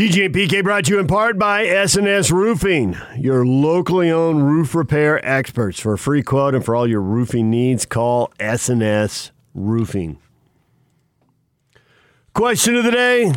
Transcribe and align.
DJ 0.00 0.24
and 0.24 0.34
PK 0.34 0.62
brought 0.62 0.86
to 0.86 0.94
you 0.94 0.98
in 0.98 1.06
part 1.06 1.38
by 1.38 1.66
SNS 1.66 2.32
Roofing, 2.32 2.96
your 3.18 3.44
locally 3.44 4.10
owned 4.10 4.46
roof 4.46 4.74
repair 4.74 5.22
experts. 5.22 5.78
For 5.78 5.92
a 5.92 5.98
free 5.98 6.22
quote 6.22 6.54
and 6.54 6.64
for 6.64 6.74
all 6.74 6.86
your 6.86 7.02
roofing 7.02 7.50
needs, 7.50 7.84
call 7.84 8.32
SNS 8.38 9.30
Roofing. 9.52 10.18
Question 12.32 12.76
of 12.76 12.84
the 12.84 12.90
day 12.92 13.34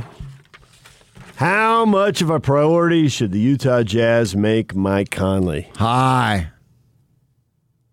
How 1.36 1.84
much 1.84 2.21
of 2.21 2.29
a 2.29 2.39
priority 2.39 3.10
should 3.10 3.34
the 3.34 3.42
Utah 3.42 3.84
Jazz 3.84 4.34
make 4.34 4.74
Mike 4.74 5.12
Conley? 5.12 5.70
Hi. 5.76 6.52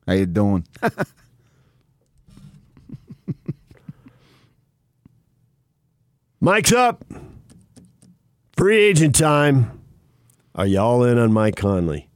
How 0.06 0.12
you 0.12 0.26
doing? 0.26 0.64
Mike's 6.40 6.70
up. 6.70 7.04
Free 8.60 8.76
agent 8.76 9.14
time. 9.14 9.80
Are 10.54 10.66
you 10.66 10.80
all 10.80 11.02
in 11.02 11.16
on 11.16 11.32
Mike 11.32 11.56
Conley? 11.56 12.10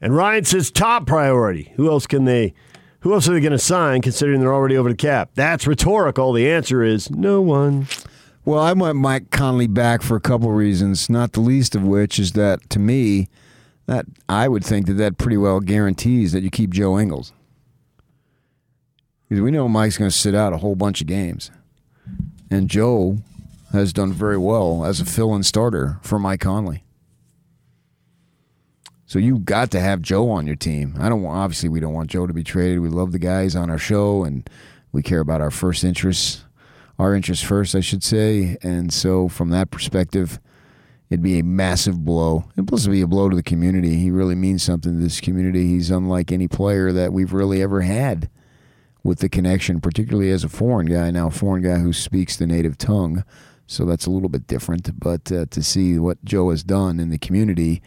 And 0.00 0.16
Ryan 0.16 0.42
says 0.42 0.70
top 0.70 1.06
priority. 1.06 1.74
Who 1.76 1.90
else 1.90 2.06
can 2.06 2.24
they? 2.24 2.54
Who 3.00 3.12
else 3.12 3.28
are 3.28 3.34
they 3.34 3.40
going 3.40 3.52
to 3.52 3.58
sign? 3.58 4.00
Considering 4.00 4.40
they're 4.40 4.54
already 4.54 4.78
over 4.78 4.88
the 4.88 4.96
cap. 4.96 5.32
That's 5.34 5.66
rhetorical. 5.66 6.32
The 6.32 6.50
answer 6.50 6.82
is 6.82 7.10
no 7.10 7.42
one. 7.42 7.86
Well, 8.46 8.60
I 8.60 8.72
want 8.72 8.96
Mike 8.96 9.30
Conley 9.30 9.66
back 9.66 10.00
for 10.00 10.16
a 10.16 10.22
couple 10.22 10.50
reasons, 10.52 11.10
not 11.10 11.32
the 11.32 11.40
least 11.40 11.76
of 11.76 11.82
which 11.82 12.18
is 12.18 12.32
that 12.32 12.70
to 12.70 12.78
me, 12.78 13.28
that 13.84 14.06
I 14.26 14.48
would 14.48 14.64
think 14.64 14.86
that 14.86 14.94
that 14.94 15.18
pretty 15.18 15.36
well 15.36 15.60
guarantees 15.60 16.32
that 16.32 16.42
you 16.42 16.48
keep 16.50 16.70
Joe 16.70 16.98
Ingles. 16.98 17.34
Because 19.28 19.42
we 19.42 19.50
know 19.50 19.68
Mike's 19.68 19.98
going 19.98 20.10
to 20.10 20.16
sit 20.16 20.34
out 20.34 20.54
a 20.54 20.58
whole 20.58 20.76
bunch 20.76 21.02
of 21.02 21.06
games. 21.06 21.50
And 22.50 22.70
Joe 22.70 23.18
has 23.74 23.92
done 23.92 24.12
very 24.12 24.38
well 24.38 24.84
as 24.84 25.00
a 25.00 25.04
fill 25.04 25.34
in 25.34 25.42
starter 25.42 25.98
for 26.02 26.18
Mike 26.18 26.40
Conley. 26.40 26.84
So 29.06 29.18
you 29.18 29.38
got 29.38 29.70
to 29.72 29.80
have 29.80 30.00
Joe 30.00 30.30
on 30.30 30.46
your 30.46 30.56
team. 30.56 30.96
I 30.98 31.08
don't 31.08 31.22
want, 31.22 31.36
obviously 31.36 31.68
we 31.68 31.80
don't 31.80 31.92
want 31.92 32.10
Joe 32.10 32.26
to 32.26 32.32
be 32.32 32.42
traded. 32.42 32.80
We 32.80 32.88
love 32.88 33.12
the 33.12 33.18
guys 33.18 33.54
on 33.54 33.70
our 33.70 33.78
show 33.78 34.24
and 34.24 34.48
we 34.92 35.02
care 35.02 35.20
about 35.20 35.40
our 35.40 35.50
first 35.50 35.84
interests, 35.84 36.44
our 36.98 37.14
interests 37.14 37.44
first, 37.44 37.74
I 37.74 37.80
should 37.80 38.02
say. 38.02 38.56
And 38.62 38.92
so 38.92 39.28
from 39.28 39.50
that 39.50 39.70
perspective, 39.70 40.40
it'd 41.10 41.22
be 41.22 41.38
a 41.38 41.44
massive 41.44 42.04
blow. 42.04 42.44
And 42.56 42.66
plus 42.66 42.82
it'd 42.82 42.92
be 42.92 43.02
a 43.02 43.06
blow 43.06 43.28
to 43.28 43.36
the 43.36 43.42
community. 43.42 43.96
He 43.96 44.10
really 44.10 44.34
means 44.34 44.62
something 44.62 44.94
to 44.94 45.02
this 45.02 45.20
community. 45.20 45.66
He's 45.66 45.90
unlike 45.90 46.32
any 46.32 46.48
player 46.48 46.90
that 46.92 47.12
we've 47.12 47.32
really 47.32 47.60
ever 47.62 47.82
had 47.82 48.30
with 49.04 49.18
the 49.18 49.28
connection, 49.28 49.80
particularly 49.80 50.30
as 50.30 50.44
a 50.44 50.48
foreign 50.48 50.86
guy, 50.86 51.10
now 51.10 51.26
a 51.28 51.30
foreign 51.30 51.62
guy 51.62 51.78
who 51.78 51.92
speaks 51.92 52.36
the 52.36 52.46
native 52.46 52.78
tongue. 52.78 53.22
So 53.66 53.84
that's 53.84 54.06
a 54.06 54.10
little 54.10 54.28
bit 54.28 54.46
different. 54.46 54.98
But 54.98 55.30
uh, 55.32 55.46
to 55.50 55.62
see 55.62 55.98
what 55.98 56.24
Joe 56.24 56.50
has 56.50 56.62
done 56.62 57.00
in 57.00 57.10
the 57.10 57.18
community, 57.18 57.82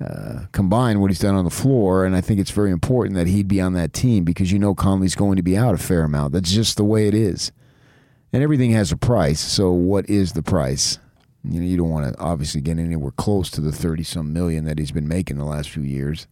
uh, 0.00 0.46
combine 0.52 1.00
what 1.00 1.10
he's 1.10 1.20
done 1.20 1.34
on 1.34 1.44
the 1.44 1.50
floor, 1.50 2.04
and 2.04 2.16
I 2.16 2.20
think 2.20 2.40
it's 2.40 2.50
very 2.50 2.70
important 2.70 3.16
that 3.16 3.26
he'd 3.26 3.48
be 3.48 3.60
on 3.60 3.74
that 3.74 3.92
team 3.92 4.24
because 4.24 4.52
you 4.52 4.58
know 4.58 4.74
Conley's 4.74 5.14
going 5.14 5.36
to 5.36 5.42
be 5.42 5.56
out 5.56 5.74
a 5.74 5.78
fair 5.78 6.04
amount. 6.04 6.32
That's 6.32 6.52
just 6.52 6.76
the 6.76 6.84
way 6.84 7.08
it 7.08 7.14
is. 7.14 7.52
And 8.32 8.42
everything 8.42 8.72
has 8.72 8.90
a 8.90 8.96
price. 8.96 9.40
So 9.40 9.70
what 9.70 10.08
is 10.10 10.32
the 10.32 10.42
price? 10.42 10.98
You 11.44 11.60
know, 11.60 11.66
you 11.66 11.76
don't 11.76 11.90
want 11.90 12.12
to 12.12 12.20
obviously 12.20 12.60
get 12.60 12.78
anywhere 12.78 13.12
close 13.12 13.50
to 13.52 13.60
the 13.60 13.72
thirty 13.72 14.02
some 14.02 14.32
million 14.32 14.64
that 14.64 14.78
he's 14.78 14.90
been 14.90 15.08
making 15.08 15.36
the 15.36 15.44
last 15.44 15.70
few 15.70 15.82
years. 15.82 16.26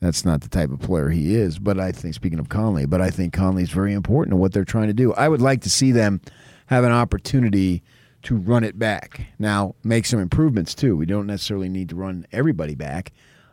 That's 0.00 0.24
not 0.24 0.40
the 0.40 0.48
type 0.48 0.70
of 0.70 0.80
player 0.80 1.10
he 1.10 1.34
is. 1.36 1.60
But 1.60 1.78
I 1.78 1.92
think, 1.92 2.14
speaking 2.14 2.40
of 2.40 2.48
Conley, 2.48 2.86
but 2.86 3.00
I 3.00 3.10
think 3.10 3.32
Conley's 3.32 3.70
very 3.70 3.92
important 3.92 4.32
to 4.32 4.36
what 4.36 4.52
they're 4.52 4.64
trying 4.64 4.88
to 4.88 4.92
do. 4.92 5.14
I 5.14 5.28
would 5.28 5.40
like 5.40 5.62
to 5.62 5.70
see 5.70 5.92
them 5.92 6.20
have 6.66 6.84
an 6.84 6.92
opportunity 6.92 7.82
to 8.22 8.36
run 8.36 8.64
it 8.64 8.78
back. 8.78 9.26
Now, 9.38 9.74
make 9.82 10.06
some 10.06 10.20
improvements 10.20 10.74
too. 10.74 10.96
We 10.96 11.06
don't 11.06 11.26
necessarily 11.26 11.68
need 11.68 11.88
to 11.90 11.96
run 11.96 12.26
everybody 12.32 12.74
back, 12.74 13.12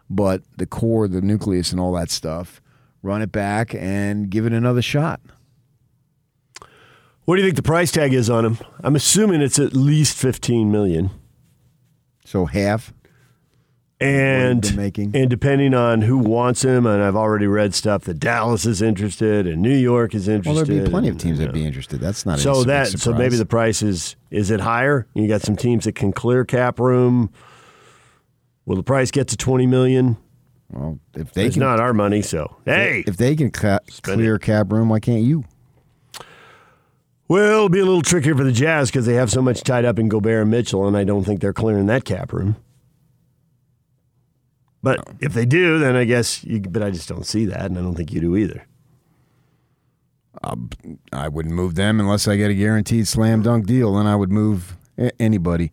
but 0.10 0.44
the 0.58 0.66
core, 0.66 1.08
the 1.08 1.22
nucleus, 1.22 1.72
and 1.72 1.80
all 1.80 1.94
that 1.94 2.12
stuff, 2.12 2.62
run 3.02 3.22
it 3.22 3.32
back 3.32 3.74
and 3.74 4.30
give 4.30 4.46
it 4.46 4.54
another 4.54 4.82
shot. 4.82 5.22
What 7.26 7.36
do 7.36 7.42
you 7.42 7.48
think 7.48 7.58
the 7.58 7.64
price 7.64 7.92
tag 7.92 8.14
is 8.14 8.30
on 8.30 8.46
him? 8.46 8.58
I'm 8.84 8.96
assuming 8.96 9.42
it's 9.42 9.60
at 9.60 9.74
least 9.74 10.18
15 10.18 10.72
million. 10.72 11.12
So 12.26 12.46
half 12.46 12.94
and 14.00 14.76
making. 14.78 15.16
and 15.16 15.30
depending 15.30 15.74
on 15.74 16.02
who 16.02 16.18
wants 16.18 16.64
him, 16.64 16.86
and 16.86 17.02
I've 17.04 17.16
already 17.16 17.48
read 17.48 17.74
stuff 17.76 18.04
that 18.06 18.20
Dallas 18.20 18.66
is 18.66 18.82
interested 18.82 19.46
and 19.46 19.62
New 19.62 19.76
York 19.76 20.16
is 20.16 20.28
interested. 20.28 20.56
Well, 20.56 20.66
there'd 20.66 20.86
be 20.86 20.90
plenty 20.90 21.10
of 21.10 21.18
teams 21.18 21.40
you 21.40 21.46
that'd 21.46 21.50
uh, 21.50 21.54
be 21.54 21.66
interested. 21.66 22.00
That's 22.00 22.26
not 22.26 22.40
So 22.40 22.64
that 22.64 22.88
so 22.88 23.14
maybe 23.14 23.36
the 23.36 23.46
price 23.46 23.82
is 23.82 24.16
is 24.32 24.52
it 24.52 24.62
higher? 24.62 25.08
You 25.14 25.28
got 25.28 25.42
some 25.42 25.56
teams 25.58 25.86
that 25.86 25.96
can 25.96 26.14
clear 26.14 26.46
cap 26.46 26.80
room. 26.80 27.30
Will 28.66 28.76
the 28.78 28.84
price 28.84 29.12
get 29.12 29.28
to 29.30 29.38
20 29.38 29.66
million? 29.68 30.18
well, 30.70 31.00
if 31.16 31.34
they 31.34 31.46
It's 31.48 31.56
can, 31.56 31.62
not 31.62 31.80
our 31.80 31.94
money, 31.94 32.22
so 32.22 32.56
hey. 32.66 33.04
if 33.08 33.18
they 33.18 33.36
can 33.36 33.50
ca- 33.52 33.80
clear 34.04 34.38
cap 34.38 34.72
room, 34.72 34.90
why 34.90 35.00
can't 35.00 35.24
you? 35.24 35.44
Well, 37.28 37.52
it'll 37.58 37.70
be 37.70 37.80
a 37.80 37.86
little 37.86 38.02
trickier 38.02 38.36
for 38.36 38.44
the 38.44 38.52
Jazz 38.52 38.90
because 38.90 39.06
they 39.06 39.14
have 39.16 39.30
so 39.30 39.42
much 39.42 39.62
tied 39.64 39.86
up 39.86 40.00
in 40.00 40.10
Gobert 40.10 40.42
and 40.44 40.52
Mitchell, 40.52 40.88
and 40.88 40.96
I 40.98 41.04
don't 41.04 41.24
think 41.24 41.42
they're 41.42 41.54
clearing 41.54 41.86
that 41.88 42.04
cap 42.06 42.34
room. 42.34 42.56
But 44.82 45.00
oh. 45.08 45.14
if 45.20 45.34
they 45.34 45.46
do, 45.46 45.80
then 45.80 45.96
I 45.96 46.06
guess. 46.06 46.44
You, 46.44 46.62
but 46.62 46.84
I 46.84 46.92
just 46.92 47.10
don't 47.10 47.26
see 47.26 47.46
that, 47.46 47.66
and 47.66 47.78
I 47.78 47.82
don't 47.82 47.96
think 47.96 48.14
you 48.14 48.22
do 48.22 48.36
either. 48.36 48.66
Um, 50.44 50.70
I 51.12 51.28
wouldn't 51.28 51.56
move 51.56 51.76
them 51.76 52.00
unless 52.00 52.28
I 52.28 52.38
get 52.38 52.52
a 52.52 52.56
guaranteed 52.56 53.08
slam 53.08 53.42
dunk 53.42 53.66
deal. 53.66 53.96
Then 53.96 54.08
I 54.08 54.16
would 54.16 54.32
move 54.32 54.78
anybody 55.20 55.72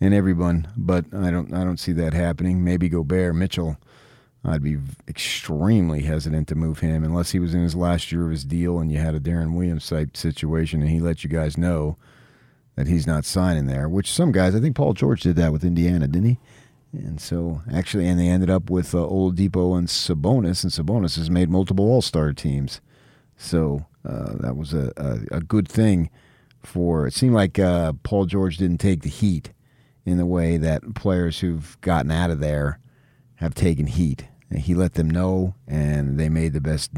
and 0.00 0.12
everyone. 0.12 0.68
But 0.76 1.06
I 1.14 1.30
don't. 1.30 1.52
I 1.52 1.64
don't 1.64 1.80
see 1.80 1.92
that 1.92 2.12
happening. 2.12 2.62
Maybe 2.62 2.88
Gobert, 2.88 3.34
Mitchell. 3.34 3.78
I'd 4.46 4.62
be 4.62 4.76
extremely 5.08 6.02
hesitant 6.02 6.48
to 6.48 6.54
move 6.54 6.80
him 6.80 7.02
unless 7.02 7.30
he 7.30 7.38
was 7.38 7.54
in 7.54 7.62
his 7.62 7.74
last 7.74 8.12
year 8.12 8.26
of 8.26 8.30
his 8.30 8.44
deal 8.44 8.78
and 8.78 8.92
you 8.92 8.98
had 8.98 9.14
a 9.14 9.20
Deron 9.20 9.54
Williams 9.54 9.88
type 9.88 10.18
situation 10.18 10.82
and 10.82 10.90
he 10.90 11.00
let 11.00 11.24
you 11.24 11.30
guys 11.30 11.56
know 11.56 11.96
that 12.76 12.86
he's 12.86 13.06
not 13.06 13.24
signing 13.24 13.66
there. 13.66 13.88
Which 13.88 14.12
some 14.12 14.32
guys, 14.32 14.54
I 14.54 14.60
think 14.60 14.76
Paul 14.76 14.92
George 14.92 15.22
did 15.22 15.36
that 15.36 15.50
with 15.50 15.64
Indiana, 15.64 16.06
didn't 16.06 16.28
he? 16.28 16.38
And 16.98 17.20
so 17.20 17.62
actually, 17.72 18.06
and 18.06 18.18
they 18.18 18.28
ended 18.28 18.50
up 18.50 18.70
with 18.70 18.94
uh, 18.94 18.98
Oladipo 18.98 19.76
and 19.76 19.88
Sabonis, 19.88 20.62
and 20.62 20.72
Sabonis 20.72 21.16
has 21.16 21.30
made 21.30 21.50
multiple 21.50 21.84
All 21.84 22.02
Star 22.02 22.32
teams. 22.32 22.80
So 23.36 23.86
uh, 24.04 24.34
that 24.40 24.56
was 24.56 24.72
a, 24.72 24.92
a, 24.96 25.38
a 25.38 25.40
good 25.40 25.68
thing 25.68 26.10
for. 26.62 27.06
It 27.06 27.14
seemed 27.14 27.34
like 27.34 27.58
uh, 27.58 27.94
Paul 28.02 28.26
George 28.26 28.56
didn't 28.58 28.78
take 28.78 29.02
the 29.02 29.08
heat 29.08 29.52
in 30.04 30.18
the 30.18 30.26
way 30.26 30.56
that 30.56 30.94
players 30.94 31.40
who've 31.40 31.80
gotten 31.80 32.10
out 32.10 32.30
of 32.30 32.40
there 32.40 32.78
have 33.36 33.54
taken 33.54 33.86
heat. 33.86 34.28
And 34.50 34.60
he 34.60 34.74
let 34.74 34.94
them 34.94 35.10
know, 35.10 35.54
and 35.66 36.18
they 36.18 36.28
made 36.28 36.52
the 36.52 36.60
best 36.60 36.92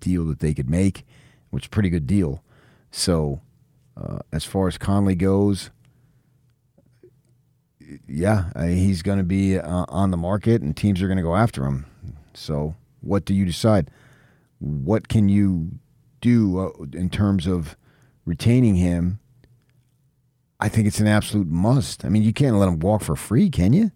deal 0.00 0.24
that 0.24 0.40
they 0.40 0.54
could 0.54 0.68
make, 0.68 1.06
which 1.50 1.64
is 1.64 1.66
a 1.66 1.70
pretty 1.70 1.90
good 1.90 2.06
deal. 2.06 2.42
So, 2.90 3.42
uh, 3.96 4.20
as 4.32 4.44
far 4.44 4.66
as 4.66 4.78
Conley 4.78 5.14
goes, 5.14 5.70
yeah, 8.08 8.50
uh, 8.54 8.64
he's 8.64 9.02
going 9.02 9.18
to 9.18 9.24
be 9.24 9.58
uh, 9.58 9.84
on 9.88 10.10
the 10.10 10.16
market, 10.16 10.62
and 10.62 10.76
teams 10.76 11.02
are 11.02 11.06
going 11.06 11.16
to 11.18 11.22
go 11.22 11.36
after 11.36 11.64
him. 11.64 11.86
So, 12.34 12.74
what 13.00 13.24
do 13.24 13.34
you 13.34 13.44
decide? 13.44 13.90
What 14.58 15.08
can 15.08 15.28
you 15.28 15.70
do 16.20 16.58
uh, 16.58 16.70
in 16.92 17.10
terms 17.10 17.46
of 17.46 17.76
retaining 18.24 18.76
him? 18.76 19.18
I 20.60 20.68
think 20.68 20.86
it's 20.86 21.00
an 21.00 21.06
absolute 21.06 21.48
must. 21.48 22.04
I 22.04 22.08
mean, 22.08 22.22
you 22.22 22.32
can't 22.32 22.56
let 22.56 22.68
him 22.68 22.78
walk 22.78 23.02
for 23.02 23.16
free, 23.16 23.50
can 23.50 23.72
you? 23.72 23.90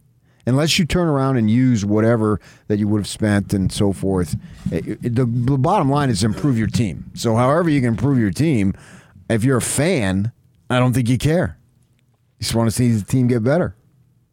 Unless 0.46 0.78
you 0.78 0.84
turn 0.86 1.08
around 1.08 1.36
and 1.36 1.50
use 1.50 1.84
whatever 1.84 2.40
that 2.68 2.78
you 2.78 2.88
would 2.88 2.98
have 2.98 3.06
spent 3.08 3.52
and 3.52 3.70
so 3.70 3.92
forth. 3.92 4.34
It- 4.70 4.86
it- 5.04 5.14
the, 5.14 5.24
the 5.26 5.58
bottom 5.58 5.90
line 5.90 6.10
is 6.10 6.22
improve 6.24 6.58
your 6.58 6.66
team. 6.68 7.10
So, 7.14 7.36
however 7.36 7.68
you 7.70 7.80
can 7.80 7.90
improve 7.90 8.18
your 8.18 8.30
team, 8.30 8.74
if 9.30 9.44
you're 9.44 9.58
a 9.58 9.62
fan, 9.62 10.32
I 10.70 10.78
don't 10.78 10.92
think 10.92 11.08
you 11.08 11.18
care. 11.18 11.56
You 12.38 12.44
just 12.44 12.54
want 12.54 12.68
to 12.68 12.74
see 12.74 12.92
the 12.92 13.04
team 13.04 13.26
get 13.28 13.42
better. 13.42 13.74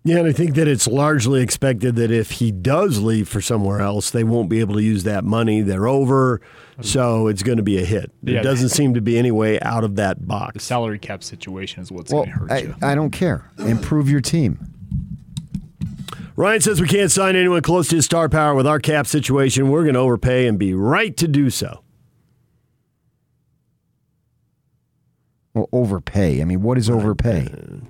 Yeah, 0.08 0.20
and 0.20 0.28
I 0.28 0.34
think 0.34 0.54
that 0.54 0.68
it's 0.68 0.88
largely 0.88 1.42
expected 1.42 1.96
that 1.96 2.12
if 2.12 2.30
he 2.30 2.52
does 2.52 3.00
leave 3.00 3.28
for 3.28 3.42
somewhere 3.42 3.82
else, 3.82 4.12
they 4.12 4.24
won't 4.24 4.50
be 4.50 4.60
able 4.60 4.76
to 4.76 4.84
use 4.84 5.04
that 5.06 5.24
money. 5.24 5.62
They're 5.62 5.88
over, 5.88 6.42
so 6.80 7.26
it's 7.26 7.42
going 7.42 7.58
to 7.58 7.64
be 7.64 7.80
a 7.82 7.86
hit. 7.86 8.12
Yeah. 8.22 8.40
It 8.40 8.44
doesn't 8.44 8.70
seem 8.70 8.94
to 8.94 9.02
be 9.02 9.18
any 9.18 9.32
way 9.32 9.60
out 9.62 9.84
of 9.84 9.96
that 9.96 10.28
box. 10.28 10.54
The 10.54 10.60
salary 10.60 11.00
cap 11.00 11.24
situation 11.24 11.82
is 11.82 11.92
what's 11.92 12.14
Well, 12.14 12.26
going 12.26 12.34
to 12.34 12.40
hurt 12.40 12.52
I, 12.52 12.58
you. 12.60 12.76
I 12.84 12.94
don't 12.94 13.10
care. 13.10 13.50
Improve 13.58 14.08
your 14.08 14.22
team. 14.22 14.60
Ryan 16.36 16.62
says 16.62 16.80
we 16.80 16.88
can't 16.88 17.10
sign 17.10 17.36
anyone 17.36 17.64
close 17.64 17.88
to 17.88 17.96
his 17.96 18.06
star 18.06 18.30
power 18.30 18.54
with 18.54 18.68
our 18.68 18.80
cap 18.80 19.08
situation. 19.08 19.70
We're 19.72 19.86
going 19.86 19.96
to 19.96 20.02
overpay 20.02 20.46
and 20.46 20.60
be 20.60 20.76
right 20.76 21.18
to 21.18 21.28
do 21.28 21.50
so. 21.50 21.82
Well, 25.56 25.68
overpay. 25.72 26.42
I 26.42 26.46
mean, 26.46 26.62
what 26.62 26.78
is 26.78 26.92
overpay? 26.92 27.48
Uh, 27.52 27.86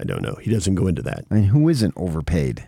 I 0.00 0.04
don't 0.04 0.22
know. 0.22 0.36
He 0.40 0.50
doesn't 0.50 0.74
go 0.76 0.86
into 0.86 1.02
that. 1.02 1.24
I 1.30 1.34
mean, 1.34 1.44
who 1.44 1.68
isn't 1.68 1.94
overpaid? 1.96 2.64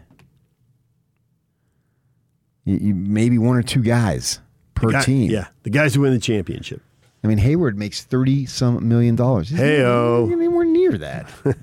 You, 2.64 2.76
you, 2.76 2.94
maybe 2.94 3.38
one 3.38 3.56
or 3.56 3.62
two 3.62 3.82
guys 3.82 4.40
per 4.74 4.90
Guy- 4.90 5.02
team. 5.04 5.30
Yeah, 5.30 5.48
the 5.62 5.70
guys 5.70 5.94
who 5.94 6.02
win 6.02 6.12
the 6.12 6.18
championship. 6.18 6.82
I 7.22 7.26
mean, 7.26 7.38
Hayward 7.38 7.78
makes 7.78 8.02
thirty 8.02 8.46
some 8.46 8.88
million 8.88 9.14
dollars. 9.16 9.50
He's 9.50 9.58
Hey-o. 9.58 10.26
not 10.26 10.32
anywhere 10.34 10.64
near 10.64 10.96
that. 10.98 11.28
you 11.44 11.54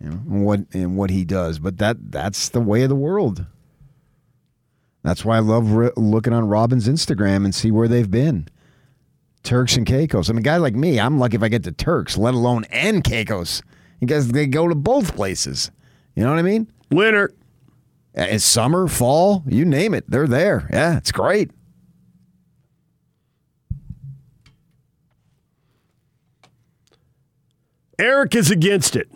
know, 0.00 0.12
and 0.28 0.44
what 0.44 0.60
and 0.72 0.96
what 0.96 1.10
he 1.10 1.24
does. 1.24 1.58
But 1.58 1.78
that 1.78 1.96
that's 2.10 2.48
the 2.50 2.60
way 2.60 2.82
of 2.82 2.88
the 2.88 2.94
world. 2.96 3.46
That's 5.02 5.24
why 5.24 5.36
I 5.36 5.40
love 5.40 5.70
re- 5.72 5.90
looking 5.96 6.34
on 6.34 6.44
Robyn's 6.44 6.86
Instagram 6.88 7.44
and 7.44 7.54
see 7.54 7.70
where 7.70 7.88
they've 7.88 8.10
been. 8.10 8.48
Turks 9.42 9.76
and 9.78 9.86
Caicos. 9.86 10.28
I 10.28 10.34
mean, 10.34 10.40
a 10.40 10.42
guy 10.42 10.58
like 10.58 10.74
me, 10.74 11.00
I'm 11.00 11.18
lucky 11.18 11.36
if 11.36 11.42
I 11.42 11.48
get 11.48 11.64
to 11.64 11.72
Turks, 11.72 12.18
let 12.18 12.34
alone 12.34 12.64
and 12.70 13.02
Caicos. 13.02 13.62
Guys, 14.04 14.28
they 14.28 14.46
go 14.46 14.66
to 14.68 14.74
both 14.74 15.14
places. 15.14 15.70
You 16.14 16.24
know 16.24 16.30
what 16.30 16.38
I 16.38 16.42
mean? 16.42 16.70
Winter. 16.90 17.32
Uh, 18.16 18.22
It's 18.22 18.44
summer, 18.44 18.88
fall, 18.88 19.44
you 19.46 19.64
name 19.64 19.94
it, 19.94 20.04
they're 20.08 20.26
there. 20.26 20.68
Yeah, 20.72 20.96
it's 20.96 21.12
great. 21.12 21.50
Eric 27.98 28.34
is 28.34 28.50
against 28.50 28.96
it. 28.96 29.10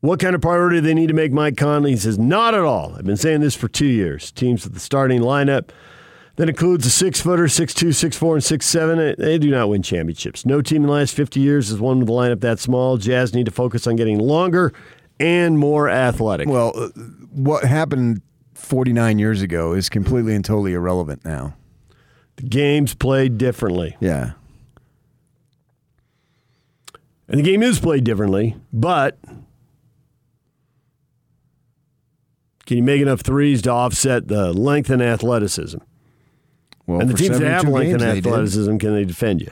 What 0.00 0.18
kind 0.20 0.34
of 0.34 0.40
priority 0.40 0.76
do 0.78 0.80
they 0.86 0.94
need 0.94 1.08
to 1.08 1.14
make 1.14 1.32
Mike 1.32 1.56
Conley? 1.56 1.92
He 1.92 1.96
says, 1.96 2.18
not 2.18 2.54
at 2.54 2.60
all. 2.62 2.94
I've 2.96 3.04
been 3.04 3.16
saying 3.16 3.40
this 3.40 3.54
for 3.54 3.68
two 3.68 3.86
years. 3.86 4.32
Teams 4.32 4.64
with 4.64 4.74
the 4.74 4.80
starting 4.80 5.20
lineup 5.20 5.70
that 6.36 6.48
includes 6.48 6.86
a 6.86 6.90
six 6.90 7.20
footer, 7.20 7.48
six 7.48 7.74
two, 7.74 7.92
six 7.92 8.16
four, 8.16 8.34
and 8.34 8.44
six 8.44 8.66
seven. 8.66 9.14
They 9.18 9.38
do 9.38 9.50
not 9.50 9.68
win 9.68 9.82
championships. 9.82 10.46
No 10.46 10.62
team 10.62 10.82
in 10.82 10.86
the 10.88 10.92
last 10.92 11.14
50 11.14 11.40
years 11.40 11.68
has 11.68 11.78
won 11.78 12.00
with 12.00 12.08
a 12.08 12.12
lineup 12.12 12.40
that 12.40 12.58
small. 12.58 12.96
Jazz 12.96 13.34
need 13.34 13.46
to 13.46 13.52
focus 13.52 13.86
on 13.86 13.96
getting 13.96 14.18
longer 14.18 14.72
and 15.20 15.58
more 15.58 15.88
athletic. 15.88 16.48
Well, 16.48 16.72
uh, 16.74 16.88
what 17.30 17.64
happened 17.64 18.22
49 18.54 19.18
years 19.18 19.42
ago 19.42 19.72
is 19.74 19.88
completely 19.88 20.34
and 20.34 20.44
totally 20.44 20.72
irrelevant 20.72 21.24
now. 21.24 21.54
the 22.36 22.42
game's 22.44 22.94
played 22.94 23.36
differently. 23.38 23.96
Yeah. 24.00 24.32
And 27.28 27.38
the 27.38 27.42
game 27.44 27.62
is 27.62 27.78
played 27.78 28.04
differently, 28.04 28.56
but 28.72 29.18
can 32.66 32.76
you 32.76 32.82
make 32.82 33.00
enough 33.00 33.20
threes 33.20 33.62
to 33.62 33.70
offset 33.70 34.28
the 34.28 34.52
length 34.52 34.90
and 34.90 35.02
athleticism? 35.02 35.78
Well, 36.86 37.00
and 37.00 37.10
the 37.10 37.14
teams 37.14 37.38
that 37.38 37.46
have 37.46 37.62
72 37.62 37.72
length 37.72 37.92
and 37.92 38.00
they 38.00 38.20
did. 38.20 38.26
athleticism, 38.26 38.76
can 38.78 38.94
they 38.94 39.04
defend 39.04 39.40
you? 39.40 39.50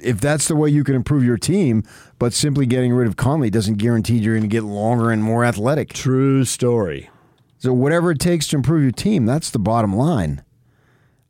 If 0.00 0.20
that's 0.20 0.46
the 0.46 0.54
way 0.54 0.70
you 0.70 0.84
can 0.84 0.94
improve 0.94 1.24
your 1.24 1.36
team, 1.36 1.82
but 2.20 2.32
simply 2.32 2.66
getting 2.66 2.92
rid 2.92 3.08
of 3.08 3.16
Conley 3.16 3.50
doesn't 3.50 3.78
guarantee 3.78 4.18
you're 4.18 4.34
going 4.34 4.48
to 4.48 4.48
get 4.48 4.62
longer 4.62 5.10
and 5.10 5.24
more 5.24 5.44
athletic. 5.44 5.92
True 5.92 6.44
story. 6.44 7.10
So 7.58 7.72
whatever 7.72 8.12
it 8.12 8.20
takes 8.20 8.46
to 8.48 8.56
improve 8.56 8.82
your 8.82 8.92
team, 8.92 9.26
that's 9.26 9.50
the 9.50 9.58
bottom 9.58 9.94
line. 9.94 10.44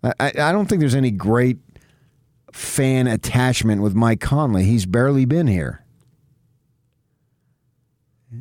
I 0.02 0.12
I 0.20 0.52
don't 0.52 0.66
think 0.66 0.80
there's 0.80 0.94
any 0.94 1.10
great 1.10 1.58
fan 2.52 3.06
attachment 3.06 3.82
with 3.82 3.94
Mike 3.94 4.20
Conley. 4.20 4.64
He's 4.64 4.86
barely 4.86 5.24
been 5.24 5.46
here. 5.46 5.84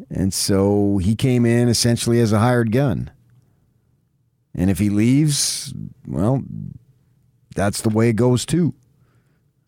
And 0.09 0.33
so 0.33 0.97
he 0.97 1.15
came 1.15 1.45
in 1.45 1.69
essentially 1.69 2.19
as 2.19 2.31
a 2.33 2.39
hired 2.39 2.71
gun. 2.71 3.09
And 4.53 4.69
if 4.69 4.79
he 4.79 4.89
leaves, 4.89 5.73
well, 6.07 6.43
that's 7.55 7.81
the 7.81 7.89
way 7.89 8.09
it 8.09 8.15
goes 8.15 8.45
too. 8.45 8.73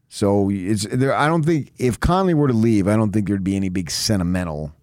So 0.10 0.50
it's 0.52 0.86
there. 0.92 1.14
I 1.16 1.28
don't 1.28 1.44
think 1.44 1.72
if 1.78 2.00
Conley 2.00 2.34
were 2.34 2.48
to 2.48 2.54
leave, 2.54 2.88
I 2.88 2.96
don't 2.96 3.12
think 3.12 3.28
there'd 3.28 3.44
be 3.44 3.56
any 3.56 3.70
big 3.70 3.92
sentimental 3.92 4.74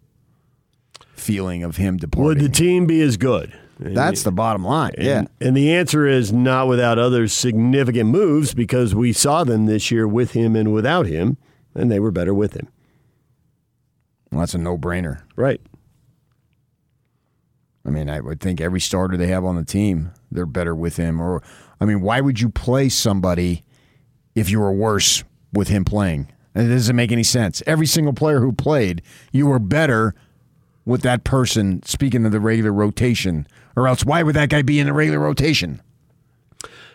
feeling 1.15 1.65
of 1.65 1.77
him 1.77 1.97
departing. 1.97 2.25
Would 2.27 2.39
the 2.41 2.49
team 2.49 2.87
be 2.87 3.01
as 3.03 3.17
good? 3.17 3.53
And- 3.79 3.97
That's 3.97 4.23
the 4.23 4.33
bottom 4.33 4.65
line. 4.65 4.93
Yeah. 4.97 5.25
And 5.41 5.57
the 5.57 5.73
answer 5.75 6.07
is 6.07 6.33
not 6.33 6.69
without 6.69 6.99
other 6.99 7.27
significant 7.29 8.09
moves 8.11 8.55
because 8.55 8.95
we 8.95 9.13
saw 9.13 9.45
them 9.45 9.67
this 9.67 9.91
year 9.91 10.07
with 10.09 10.33
him 10.33 10.55
and 10.57 10.73
without 10.73 11.07
him, 11.07 11.37
and 11.75 11.91
they 11.91 12.01
were 12.01 12.11
better 12.13 12.33
with 12.33 12.55
him. 12.55 12.69
Well, 14.31 14.41
that's 14.41 14.55
a 14.55 14.59
no 14.59 14.77
brainer. 14.77 15.23
Right. 15.37 15.61
I 17.87 17.91
mean, 17.91 18.11
I 18.11 18.21
would 18.21 18.41
think 18.41 18.61
every 18.61 18.81
starter 18.81 19.17
they 19.17 19.29
have 19.29 19.45
on 19.45 19.55
the 19.55 19.65
team, 19.65 20.13
they're 20.31 20.45
better 20.45 20.75
with 20.75 20.97
him. 20.97 21.21
Or, 21.21 21.43
I 21.81 21.85
mean, 21.85 22.01
why 22.01 22.21
would 22.21 22.41
you 22.41 22.49
play 22.49 22.89
somebody 22.89 23.63
if 24.35 24.51
you 24.51 24.59
were 24.59 24.73
worse 24.73 25.23
with 25.53 25.69
him 25.69 25.85
playing? 25.85 26.33
It 26.55 26.69
doesn't 26.69 26.97
make 26.97 27.13
any 27.13 27.23
sense. 27.23 27.63
Every 27.67 27.87
single 27.87 28.13
player 28.13 28.41
who 28.41 28.53
played, 28.53 29.03
you 29.31 29.47
were 29.47 29.59
better 29.61 30.15
with 30.85 31.03
that 31.03 31.23
person, 31.23 31.83
speaking 31.85 32.25
of 32.25 32.33
the 32.33 32.41
regular 32.41 32.73
rotation. 32.73 33.47
Or 33.77 33.87
else, 33.87 34.05
why 34.05 34.23
would 34.23 34.35
that 34.35 34.49
guy 34.49 34.63
be 34.63 34.81
in 34.81 34.87
the 34.87 34.93
regular 34.93 35.21
rotation? 35.21 35.83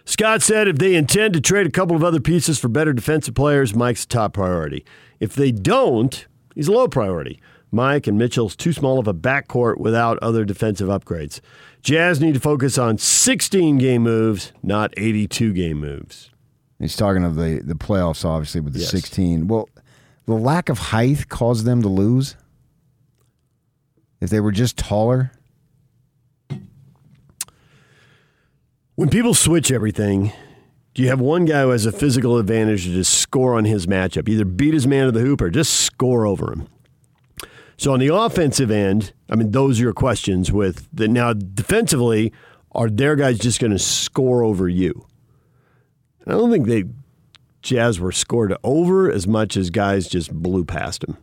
Scott 0.04 0.42
said 0.42 0.68
if 0.68 0.78
they 0.78 0.96
intend 0.96 1.34
to 1.36 1.42
trade 1.42 1.68
a 1.68 1.72
couple 1.72 1.96
of 1.96 2.04
other 2.04 2.20
pieces 2.20 2.60
for 2.60 2.68
better 2.68 2.92
defensive 2.92 3.36
players, 3.36 3.76
Mike's 3.76 4.06
top 4.06 4.34
priority. 4.34 4.84
If 5.20 5.36
they 5.36 5.52
don't, 5.52 6.26
he's 6.56 6.68
a 6.68 6.72
low 6.72 6.88
priority. 6.88 7.40
Mike 7.72 8.06
and 8.08 8.18
Mitchell's 8.18 8.56
too 8.56 8.74
small 8.74 9.00
of 9.00 9.08
a 9.08 9.14
backcourt 9.14 9.78
without 9.78 10.18
other 10.22 10.44
defensive 10.44 10.90
upgrades. 10.90 11.40
Jazz 11.82 12.20
need 12.20 12.34
to 12.34 12.40
focus 12.40 12.78
on 12.78 12.98
16 12.98 13.78
game 13.78 14.04
moves, 14.04 14.52
not 14.62 14.94
82 14.98 15.54
game 15.54 15.80
moves. 15.80 16.30
He's 16.80 16.96
talking 16.96 17.24
of 17.24 17.36
the, 17.36 17.62
the 17.64 17.76
playoffs, 17.76 18.26
obviously, 18.26 18.60
with 18.62 18.74
the 18.74 18.80
Yes. 18.80 18.90
16. 18.90 19.48
Well, 19.48 19.70
the 20.26 20.34
lack 20.34 20.68
of 20.70 20.78
height 20.80 21.30
caused 21.30 21.66
them 21.66 21.82
to 21.82 21.88
lose. 21.88 22.36
If 24.20 24.30
they 24.30 24.40
were 24.40 24.52
just 24.52 24.78
taller, 24.78 25.32
When 28.96 29.10
people 29.10 29.34
switch 29.34 29.72
everything, 29.72 30.32
you 30.96 31.08
have 31.08 31.22
one 31.22 31.46
guy 31.46 31.62
who 31.62 31.70
has 31.70 31.86
a 31.86 31.92
physical 31.92 32.38
advantage 32.38 32.84
to 32.84 32.94
just 32.94 33.20
score 33.20 33.56
on 33.56 33.66
his 33.66 33.88
matchup? 33.88 34.28
Either 34.28 34.46
beat 34.46 34.74
his 34.74 34.86
man 34.86 35.06
to 35.06 35.12
the 35.12 35.22
hoop 35.22 35.42
or 35.42 35.50
just 35.50 35.74
score 35.74 36.26
over 36.26 36.52
him. 36.52 36.68
So 37.78 37.94
on 37.94 38.00
the 38.00 38.14
offensive 38.14 38.70
end, 38.70 39.14
I 39.30 39.36
mean, 39.36 39.52
those 39.52 39.80
are 39.80 39.84
your 39.84 39.94
questions 39.94 40.52
with 40.52 40.88
the 40.94 41.08
now 41.08 41.34
defensively, 41.34 42.34
are 42.74 42.90
their 42.90 43.16
guys 43.16 43.40
just 43.40 43.60
going 43.60 43.72
to 43.72 43.80
score 43.80 44.44
over 44.44 44.68
you? 44.68 45.08
I 46.28 46.32
don't 46.32 46.52
think 46.52 46.68
they 46.68 46.84
Jazz 47.62 48.00
were 48.00 48.12
scored 48.12 48.56
over 48.64 49.12
as 49.12 49.28
much 49.28 49.56
as 49.56 49.70
guys 49.70 50.08
just 50.08 50.34
blew 50.34 50.66
past 50.66 51.04
him. 51.04 51.18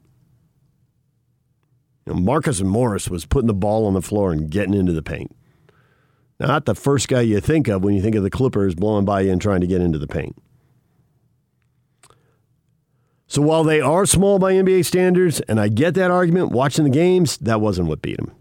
You 2.06 2.14
know, 2.14 2.20
Marcus 2.20 2.60
Morris 2.60 3.08
was 3.08 3.26
putting 3.26 3.48
the 3.48 3.54
ball 3.54 3.86
on 3.86 3.94
the 3.94 4.02
floor 4.02 4.32
and 4.32 4.50
getting 4.50 4.74
into 4.74 4.92
the 4.92 5.02
paint. 5.02 5.34
Not 6.40 6.66
the 6.66 6.74
first 6.74 7.08
guy 7.08 7.22
you 7.22 7.40
think 7.40 7.68
of 7.68 7.82
when 7.82 7.94
you 7.94 8.02
think 8.02 8.14
of 8.14 8.22
the 8.22 8.30
Clippers 8.30 8.74
blowing 8.74 9.04
by 9.04 9.22
you 9.22 9.32
and 9.32 9.40
trying 9.40 9.60
to 9.60 9.66
get 9.66 9.80
into 9.80 9.98
the 9.98 10.06
paint. 10.06 10.36
So 13.26 13.42
while 13.42 13.64
they 13.64 13.80
are 13.80 14.06
small 14.06 14.38
by 14.38 14.54
NBA 14.54 14.84
standards, 14.86 15.40
and 15.40 15.60
I 15.60 15.68
get 15.68 15.94
that 15.94 16.10
argument, 16.10 16.50
watching 16.50 16.84
the 16.84 16.90
games, 16.90 17.36
that 17.38 17.60
wasn't 17.60 17.88
what 17.88 18.00
beat 18.00 18.16
them. 18.16 18.32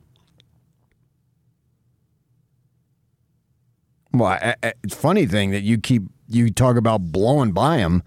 Well, 4.13 4.39
it's 4.83 4.95
funny 4.95 5.25
thing 5.25 5.51
that 5.51 5.63
you 5.63 5.77
keep 5.77 6.03
you 6.29 6.49
talk 6.51 6.77
about 6.77 7.11
blowing 7.11 7.51
by 7.51 7.77
them, 7.77 8.03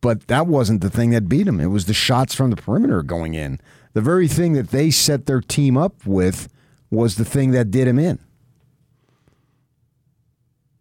but 0.00 0.26
that 0.26 0.46
wasn't 0.46 0.80
the 0.80 0.90
thing 0.90 1.10
that 1.10 1.28
beat 1.28 1.44
them. 1.44 1.60
It 1.60 1.66
was 1.66 1.86
the 1.86 1.94
shots 1.94 2.34
from 2.34 2.50
the 2.50 2.56
perimeter 2.56 3.02
going 3.02 3.34
in. 3.34 3.60
The 3.92 4.00
very 4.00 4.28
thing 4.28 4.54
that 4.54 4.70
they 4.70 4.90
set 4.90 5.26
their 5.26 5.40
team 5.40 5.76
up 5.76 6.04
with 6.06 6.48
was 6.90 7.16
the 7.16 7.24
thing 7.24 7.52
that 7.52 7.70
did 7.70 7.86
him 7.86 7.98
in. 7.98 8.18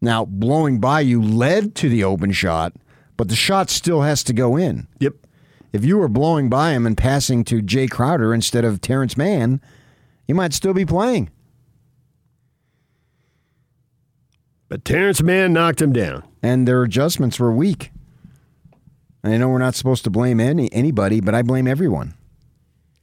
Now, 0.02 0.26
blowing 0.26 0.80
by 0.80 1.02
you 1.02 1.22
led 1.22 1.76
to 1.76 1.90
the 1.90 2.04
open 2.04 2.32
shot, 2.32 2.74
but 3.18 3.30
the 3.30 3.36
shot 3.36 3.70
still 3.70 4.02
has 4.02 4.24
to 4.24 4.34
go 4.34 4.58
in. 4.58 4.88
Yep. 5.00 5.16
If 5.74 5.86
you 5.86 5.98
were 5.98 6.08
blowing 6.10 6.50
by 6.50 6.72
him 6.72 6.86
and 6.86 6.98
passing 6.98 7.44
to 7.46 7.62
Jae 7.62 7.90
Crowder 7.90 8.34
instead 8.34 8.66
of 8.66 8.82
Terance 8.82 9.16
Mann, 9.16 9.62
you 10.28 10.36
might 10.36 10.54
still 10.54 10.74
be 10.74 10.86
playing. 10.86 11.30
But 14.68 14.84
Terance 14.86 15.22
Mann 15.22 15.54
knocked 15.54 15.82
him 15.82 15.94
down. 15.94 16.24
and 16.42 16.68
their 16.68 16.82
adjustments 16.82 17.40
were 17.40 17.52
weak. 17.52 17.92
I 19.24 19.38
know 19.38 19.50
we're 19.50 19.60
not 19.60 19.76
supposed 19.76 20.04
to 20.06 20.10
blame 20.10 20.40
any 20.40 20.72
anybody, 20.74 21.20
but 21.22 21.36
I 21.36 21.44
blame 21.44 21.68
everyone. 21.68 22.16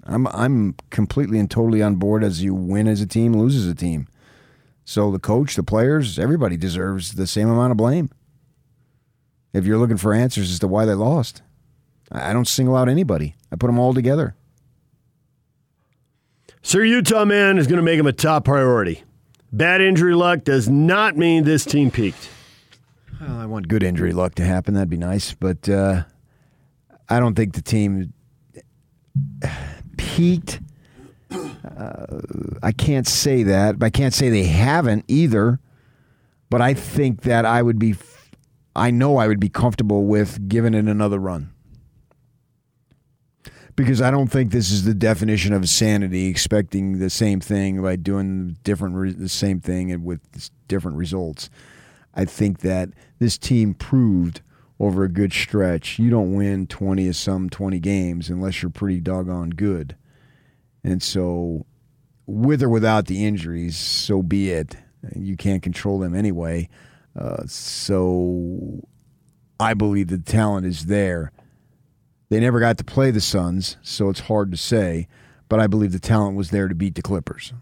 I'm 0.03 0.27
I'm 0.29 0.75
completely 0.91 1.39
and 1.39 1.49
totally 1.49 1.81
on 1.83 1.95
board 1.97 2.25
as 2.25 2.43
you 2.43 2.55
win 2.55 2.89
as 2.89 3.01
a 3.01 3.07
team, 3.07 3.35
lose 3.35 3.55
as 3.55 3.67
a 3.67 3.75
team. 3.75 4.08
So 4.89 5.11
the 5.11 5.19
coach, 5.19 5.55
the 5.55 5.63
players, 5.63 6.19
everybody 6.19 6.57
deserves 6.57 7.13
the 7.13 7.27
same 7.27 7.51
amount 7.51 7.73
of 7.73 7.77
blame. 7.77 8.09
If 9.53 9.67
you're 9.67 9.77
looking 9.77 9.99
for 9.99 10.15
answers 10.15 10.51
as 10.51 10.59
to 10.61 10.67
why 10.67 10.87
they 10.87 10.95
lost, 10.95 11.43
I 12.11 12.33
don't 12.33 12.49
single 12.49 12.75
out 12.75 12.89
anybody. 12.89 13.37
I 13.53 13.57
put 13.57 13.67
them 13.67 13.79
all 13.79 13.93
together. 13.93 14.35
Sir 16.63 16.85
Utah 16.85 17.27
man 17.27 17.59
is 17.59 17.67
going 17.67 17.77
to 17.77 17.83
make 17.83 17.99
him 17.99 18.07
a 18.07 18.15
top 18.15 18.47
priority. 18.47 19.03
Bad 19.53 19.83
injury 19.83 20.15
luck 20.15 20.43
does 20.43 20.71
not 20.71 21.19
mean 21.19 21.45
this 21.45 21.67
team 21.67 21.91
peaked. 21.91 22.31
Well, 23.21 23.37
I 23.37 23.45
want 23.45 23.69
good 23.69 23.83
injury 23.83 24.15
luck 24.15 24.37
to 24.37 24.43
happen. 24.43 24.73
That'd 24.73 24.89
be 24.89 24.97
nice, 24.97 25.35
but 25.35 25.69
uh, 25.69 26.05
I 27.11 27.21
don't 27.21 27.35
think 27.35 27.53
the 27.53 27.61
team 27.61 28.15
peaked. 29.99 30.61
Uh, 31.79 32.21
I 32.63 32.73
can't 32.73 33.07
say 33.07 33.45
that. 33.45 33.79
but 33.79 33.87
I 33.87 33.91
can't 33.91 34.13
say 34.13 34.29
they 34.31 34.45
haven't 34.45 35.05
either. 35.09 35.61
But 36.51 36.61
I 36.61 36.75
think 36.75 37.23
that 37.23 37.45
I 37.45 37.63
would 37.63 37.79
be, 37.79 37.95
I 38.75 38.91
know 38.91 39.19
I 39.19 39.29
would 39.29 39.41
be 39.41 39.49
comfortable 39.51 40.07
with 40.07 40.49
giving 40.49 40.75
it 40.75 40.87
another 40.87 41.19
run. 41.19 41.53
Because 43.77 44.03
I 44.03 44.11
don't 44.11 44.27
think 44.27 44.51
this 44.51 44.73
is 44.73 44.85
the 44.85 44.95
definition 44.95 45.53
of 45.53 45.69
sanity, 45.69 46.27
expecting 46.27 46.99
the 46.99 47.11
same 47.11 47.39
thing 47.41 47.81
by 47.81 47.95
doing 47.95 48.57
different 48.65 48.97
re- 48.97 49.13
the 49.13 49.29
same 49.29 49.61
thing 49.61 49.93
and 49.93 50.05
with 50.05 50.51
different 50.67 50.97
results. 50.97 51.49
I 52.15 52.25
think 52.25 52.61
that 52.61 52.89
this 53.21 53.39
team 53.39 53.75
proved 53.75 54.41
over 54.81 55.05
a 55.05 55.09
good 55.09 55.33
stretch 55.33 55.99
you 55.99 56.09
don't 56.09 56.35
win 56.35 56.67
20 56.67 57.09
of 57.09 57.17
some 57.17 57.51
20 57.51 57.79
games 57.81 58.31
unless 58.31 58.63
you're 58.63 58.71
pretty 58.71 59.01
doggone 59.01 59.51
good. 59.51 59.97
And 60.89 61.03
so 61.03 61.67
with 62.27 62.63
or 62.63 62.71
without 62.71 63.07
the 63.07 63.27
injuries, 63.27 63.77
so 63.77 64.23
be 64.23 64.51
it. 64.51 64.75
You 65.15 65.37
can't 65.37 65.63
control 65.63 65.99
them 65.99 66.15
anyway. 66.15 66.71
Uh, 67.15 67.43
so 67.47 68.89
I 69.61 69.75
believe 69.75 70.09
the 70.09 70.19
talent 70.19 70.67
is 70.67 70.87
there. 70.87 71.31
They 72.31 72.41
never 72.41 72.59
got 72.59 72.79
to 72.79 72.85
play 72.85 73.11
the 73.11 73.21
Suns, 73.21 73.77
so 73.83 74.09
it's 74.09 74.21
hard 74.21 74.51
to 74.51 74.57
say, 74.57 75.09
but 75.49 75.61
I 75.61 75.67
believe 75.67 75.93
the 75.93 75.99
talent 75.99 76.37
was 76.37 76.51
there 76.51 76.69
to 76.69 76.75
beat 76.75 76.95
the 76.95 77.03
Clippers. 77.03 77.53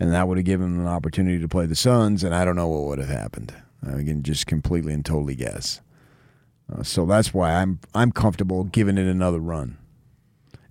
And 0.00 0.12
that 0.12 0.26
would 0.26 0.38
have 0.38 0.44
given 0.46 0.72
them 0.72 0.86
an 0.86 0.92
opportunity 0.92 1.38
to 1.40 1.48
play 1.48 1.66
the 1.66 1.74
Suns, 1.74 2.24
and 2.24 2.34
I 2.34 2.44
don't 2.44 2.56
know 2.56 2.68
what 2.68 2.84
would 2.84 2.98
have 2.98 3.08
happened. 3.08 3.52
I 3.82 4.02
can 4.04 4.22
just 4.22 4.46
completely 4.46 4.92
and 4.92 5.04
totally 5.04 5.34
guess. 5.34 5.80
Uh, 6.72 6.82
so 6.82 7.06
that's 7.06 7.32
why 7.32 7.54
I'm 7.54 7.80
I'm 7.94 8.12
comfortable 8.12 8.64
giving 8.64 8.98
it 8.98 9.06
another 9.06 9.38
run. 9.38 9.77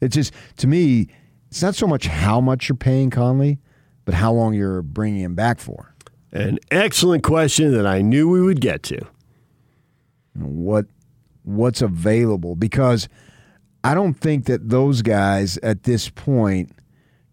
It's 0.01 0.15
just 0.15 0.33
to 0.57 0.67
me, 0.67 1.07
it's 1.49 1.61
not 1.61 1.75
so 1.75 1.87
much 1.87 2.07
how 2.07 2.41
much 2.41 2.69
you're 2.69 2.75
paying 2.75 3.09
Conley, 3.09 3.59
but 4.05 4.13
how 4.13 4.31
long 4.31 4.53
you're 4.53 4.81
bringing 4.81 5.21
him 5.21 5.35
back 5.35 5.59
for. 5.59 5.93
An 6.31 6.59
excellent 6.71 7.23
question 7.23 7.71
that 7.73 7.87
I 7.87 8.01
knew 8.01 8.29
we 8.29 8.41
would 8.41 8.61
get 8.61 8.83
to. 8.83 8.99
What 10.35 10.85
what's 11.43 11.81
available 11.81 12.55
because 12.55 13.07
I 13.83 13.93
don't 13.93 14.13
think 14.13 14.45
that 14.45 14.69
those 14.69 15.01
guys 15.01 15.57
at 15.59 15.83
this 15.83 16.09
point 16.09 16.73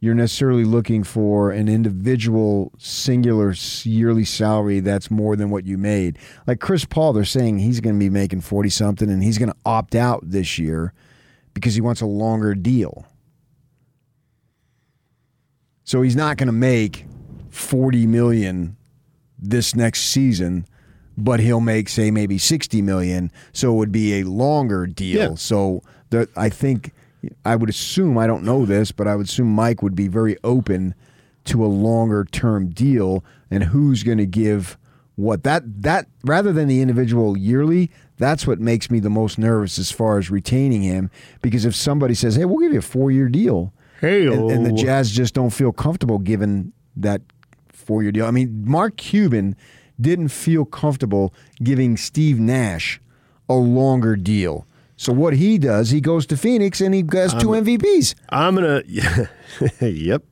you're 0.04 0.14
necessarily 0.14 0.64
looking 0.64 1.02
for 1.02 1.50
an 1.50 1.66
individual 1.66 2.70
singular 2.78 3.54
yearly 3.84 4.24
salary 4.24 4.80
that's 4.80 5.10
more 5.10 5.34
than 5.34 5.48
what 5.48 5.64
you 5.64 5.78
made. 5.78 6.18
Like 6.46 6.60
Chris 6.60 6.84
Paul, 6.84 7.14
they're 7.14 7.24
saying 7.24 7.58
he's 7.58 7.80
going 7.80 7.96
to 7.96 7.98
be 7.98 8.10
making 8.10 8.42
40 8.42 8.68
something 8.68 9.10
and 9.10 9.22
he's 9.22 9.38
going 9.38 9.48
to 9.48 9.56
opt 9.64 9.94
out 9.94 10.20
this 10.22 10.58
year 10.58 10.92
because 11.54 11.74
he 11.74 11.80
wants 11.80 12.00
a 12.00 12.06
longer 12.06 12.54
deal. 12.54 13.06
So 15.84 16.02
he's 16.02 16.16
not 16.16 16.36
going 16.36 16.46
to 16.48 16.52
make 16.52 17.06
40 17.50 18.06
million 18.06 18.76
this 19.38 19.74
next 19.74 20.04
season, 20.04 20.66
but 21.16 21.40
he'll 21.40 21.60
make 21.60 21.88
say 21.88 22.10
maybe 22.10 22.38
60 22.38 22.82
million, 22.82 23.30
so 23.52 23.72
it 23.72 23.76
would 23.76 23.92
be 23.92 24.20
a 24.20 24.24
longer 24.24 24.86
deal. 24.86 25.30
Yeah. 25.30 25.34
So 25.36 25.82
there, 26.10 26.26
I 26.36 26.48
think 26.48 26.92
I 27.44 27.56
would 27.56 27.68
assume 27.68 28.18
I 28.18 28.26
don't 28.26 28.44
know 28.44 28.66
this, 28.66 28.92
but 28.92 29.06
I 29.06 29.14
would 29.14 29.26
assume 29.26 29.54
Mike 29.54 29.82
would 29.82 29.94
be 29.94 30.08
very 30.08 30.36
open 30.42 30.94
to 31.44 31.64
a 31.64 31.68
longer 31.68 32.24
term 32.24 32.70
deal 32.70 33.24
and 33.50 33.64
who's 33.64 34.02
going 34.02 34.18
to 34.18 34.26
give 34.26 34.78
what 35.16 35.44
that 35.44 35.62
that 35.82 36.06
rather 36.24 36.52
than 36.52 36.66
the 36.66 36.80
individual 36.80 37.36
yearly 37.36 37.90
that's 38.16 38.46
what 38.46 38.60
makes 38.60 38.90
me 38.90 39.00
the 39.00 39.10
most 39.10 39.38
nervous 39.38 39.78
as 39.78 39.90
far 39.90 40.18
as 40.18 40.30
retaining 40.30 40.82
him 40.82 41.10
because 41.42 41.64
if 41.64 41.74
somebody 41.74 42.14
says 42.14 42.36
hey 42.36 42.44
we'll 42.44 42.58
give 42.58 42.72
you 42.72 42.78
a 42.78 42.82
four 42.82 43.10
year 43.10 43.28
deal 43.28 43.72
Hey, 44.04 44.26
and, 44.26 44.50
and 44.50 44.66
the 44.66 44.72
Jazz 44.72 45.10
just 45.10 45.32
don't 45.32 45.48
feel 45.48 45.72
comfortable 45.72 46.18
given 46.18 46.72
that 46.96 47.22
four 47.72 48.02
year 48.02 48.12
deal. 48.12 48.26
I 48.26 48.30
mean, 48.30 48.62
Mark 48.66 48.96
Cuban 48.96 49.56
didn't 50.00 50.28
feel 50.28 50.64
comfortable 50.64 51.32
giving 51.62 51.96
Steve 51.96 52.38
Nash 52.38 53.00
a 53.48 53.54
longer 53.54 54.16
deal. 54.16 54.66
So 54.96 55.12
what 55.12 55.34
he 55.34 55.58
does, 55.58 55.90
he 55.90 56.00
goes 56.00 56.24
to 56.26 56.36
Phoenix 56.36 56.80
and 56.80 56.94
he 56.94 57.02
has 57.12 57.34
two 57.34 57.48
MVPs. 57.48 58.14
I'm 58.28 58.54
gonna, 58.54 58.82
yep. 59.80 60.22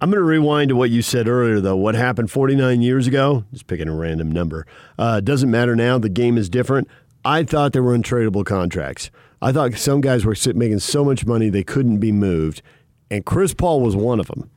I'm 0.00 0.10
gonna 0.10 0.22
rewind 0.22 0.70
to 0.70 0.76
what 0.76 0.90
you 0.90 1.02
said 1.02 1.28
earlier, 1.28 1.60
though. 1.60 1.76
What 1.76 1.94
happened 1.94 2.30
49 2.30 2.80
years 2.80 3.06
ago? 3.06 3.44
Just 3.52 3.66
picking 3.66 3.88
a 3.88 3.94
random 3.94 4.32
number. 4.32 4.66
Uh, 4.98 5.20
doesn't 5.20 5.50
matter 5.50 5.76
now. 5.76 5.98
The 5.98 6.08
game 6.08 6.38
is 6.38 6.48
different. 6.48 6.88
I 7.26 7.42
thought 7.42 7.72
there 7.72 7.82
were 7.82 7.96
untradeable 7.96 8.44
contracts. 8.44 9.10
I 9.42 9.52
thought 9.52 9.74
some 9.74 10.00
guys 10.00 10.24
were 10.24 10.34
making 10.54 10.78
so 10.78 11.04
much 11.04 11.26
money 11.26 11.50
they 11.50 11.64
couldn't 11.64 11.98
be 11.98 12.12
moved, 12.12 12.62
and 13.10 13.24
Chris 13.24 13.52
Paul 13.52 13.80
was 13.80 13.94
one 13.96 14.20
of 14.20 14.28
them. 14.28 14.50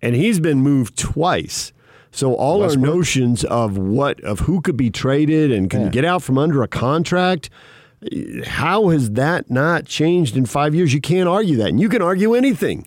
And 0.00 0.14
he's 0.14 0.38
been 0.40 0.60
moved 0.62 0.96
twice. 0.96 1.72
So 2.10 2.34
all 2.34 2.60
Westbrook? 2.60 2.88
our 2.88 2.94
notions 2.96 3.44
of 3.44 3.76
what 3.76 4.20
of 4.22 4.40
who 4.40 4.60
could 4.60 4.76
be 4.76 4.90
traded 4.90 5.52
and 5.52 5.68
can 5.68 5.82
Yeah. 5.82 5.88
get 5.90 6.04
out 6.04 6.22
from 6.22 6.38
under 6.38 6.62
a 6.62 6.68
contract 6.68 7.50
how 8.46 8.88
has 8.90 9.10
that 9.12 9.50
not 9.50 9.84
changed 9.84 10.36
in 10.36 10.46
five 10.46 10.72
years? 10.72 10.94
You 10.94 11.00
can't 11.00 11.28
argue 11.28 11.56
that. 11.56 11.68
And 11.70 11.80
you 11.80 11.88
can 11.88 12.00
argue 12.00 12.34
anything. 12.34 12.86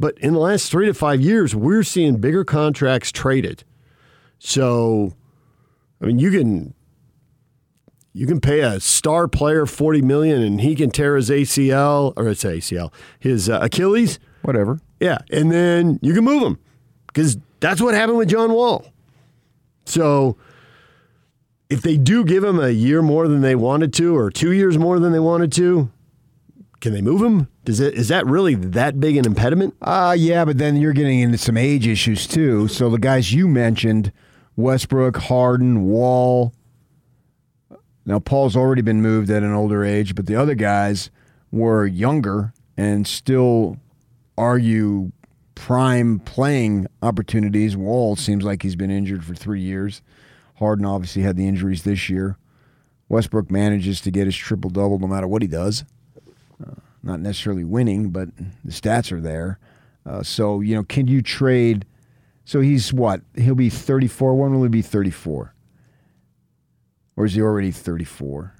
But 0.00 0.18
in 0.18 0.32
the 0.32 0.40
last 0.40 0.68
three 0.68 0.86
to 0.86 0.94
five 0.94 1.20
years, 1.20 1.54
we're 1.54 1.84
seeing 1.84 2.16
bigger 2.16 2.44
contracts 2.44 3.12
traded. 3.12 3.62
So, 4.40 5.14
I 6.02 6.06
mean, 6.06 6.18
you 6.18 6.32
can 6.32 6.74
you 8.12 8.26
can 8.26 8.40
pay 8.40 8.60
a 8.60 8.80
star 8.80 9.28
player 9.28 9.66
forty 9.66 10.02
million, 10.02 10.42
and 10.42 10.60
he 10.60 10.74
can 10.74 10.90
tear 10.90 11.16
his 11.16 11.30
ACL 11.30 12.12
or 12.16 12.28
it's 12.28 12.44
ACL, 12.44 12.92
his 13.18 13.48
uh, 13.48 13.58
Achilles. 13.62 14.18
Whatever. 14.42 14.80
Yeah, 15.00 15.18
and 15.30 15.50
then 15.50 15.98
you 16.02 16.14
can 16.14 16.24
move 16.24 16.42
him 16.42 16.58
because 17.06 17.36
that's 17.60 17.80
what 17.80 17.94
happened 17.94 18.18
with 18.18 18.28
John 18.28 18.52
Wall. 18.52 18.86
So 19.84 20.36
if 21.70 21.82
they 21.82 21.96
do 21.96 22.24
give 22.24 22.44
him 22.44 22.60
a 22.60 22.70
year 22.70 23.02
more 23.02 23.28
than 23.28 23.40
they 23.40 23.54
wanted 23.54 23.92
to, 23.94 24.16
or 24.16 24.30
two 24.30 24.52
years 24.52 24.78
more 24.78 24.98
than 24.98 25.12
they 25.12 25.18
wanted 25.18 25.52
to, 25.52 25.90
can 26.80 26.92
they 26.92 27.00
move 27.00 27.22
him? 27.22 27.48
Does 27.64 27.80
it 27.80 27.94
is 27.94 28.08
that 28.08 28.26
really 28.26 28.54
that 28.56 29.00
big 29.00 29.16
an 29.16 29.24
impediment? 29.24 29.74
Uh 29.80 30.14
yeah, 30.18 30.44
but 30.44 30.58
then 30.58 30.76
you're 30.76 30.92
getting 30.92 31.20
into 31.20 31.38
some 31.38 31.56
age 31.56 31.86
issues 31.86 32.26
too. 32.26 32.68
So 32.68 32.90
the 32.90 32.98
guys 32.98 33.32
you 33.32 33.48
mentioned, 33.48 34.12
Westbrook, 34.56 35.16
Harden, 35.16 35.84
Wall. 35.86 36.52
Now 38.04 38.18
Paul's 38.18 38.56
already 38.56 38.82
been 38.82 39.00
moved 39.00 39.30
at 39.30 39.42
an 39.42 39.52
older 39.52 39.84
age, 39.84 40.14
but 40.14 40.26
the 40.26 40.36
other 40.36 40.54
guys 40.54 41.10
were 41.50 41.86
younger 41.86 42.52
and 42.76 43.06
still 43.06 43.76
argue 44.36 45.12
prime 45.54 46.18
playing 46.18 46.86
opportunities. 47.02 47.76
Wall 47.76 48.16
seems 48.16 48.44
like 48.44 48.62
he's 48.62 48.76
been 48.76 48.90
injured 48.90 49.24
for 49.24 49.34
three 49.34 49.60
years. 49.60 50.02
Harden 50.56 50.84
obviously 50.84 51.22
had 51.22 51.36
the 51.36 51.46
injuries 51.46 51.84
this 51.84 52.08
year. 52.08 52.36
Westbrook 53.08 53.50
manages 53.50 54.00
to 54.00 54.10
get 54.10 54.26
his 54.26 54.36
triple 54.36 54.70
double 54.70 54.98
no 54.98 55.06
matter 55.06 55.28
what 55.28 55.42
he 55.42 55.48
does. 55.48 55.84
Uh, 56.64 56.74
not 57.02 57.20
necessarily 57.20 57.64
winning, 57.64 58.10
but 58.10 58.28
the 58.64 58.72
stats 58.72 59.12
are 59.12 59.20
there. 59.20 59.58
Uh, 60.06 60.22
so 60.22 60.60
you 60.60 60.74
know, 60.74 60.82
can 60.82 61.06
you 61.06 61.22
trade? 61.22 61.84
So 62.44 62.60
he's 62.60 62.92
what? 62.92 63.20
He'll 63.36 63.54
be 63.54 63.70
34. 63.70 64.34
When 64.34 64.54
will 64.54 64.62
he 64.62 64.68
be 64.68 64.82
34? 64.82 65.54
Or 67.16 67.24
is 67.26 67.34
he 67.34 67.42
already 67.42 67.70
34? 67.70 68.54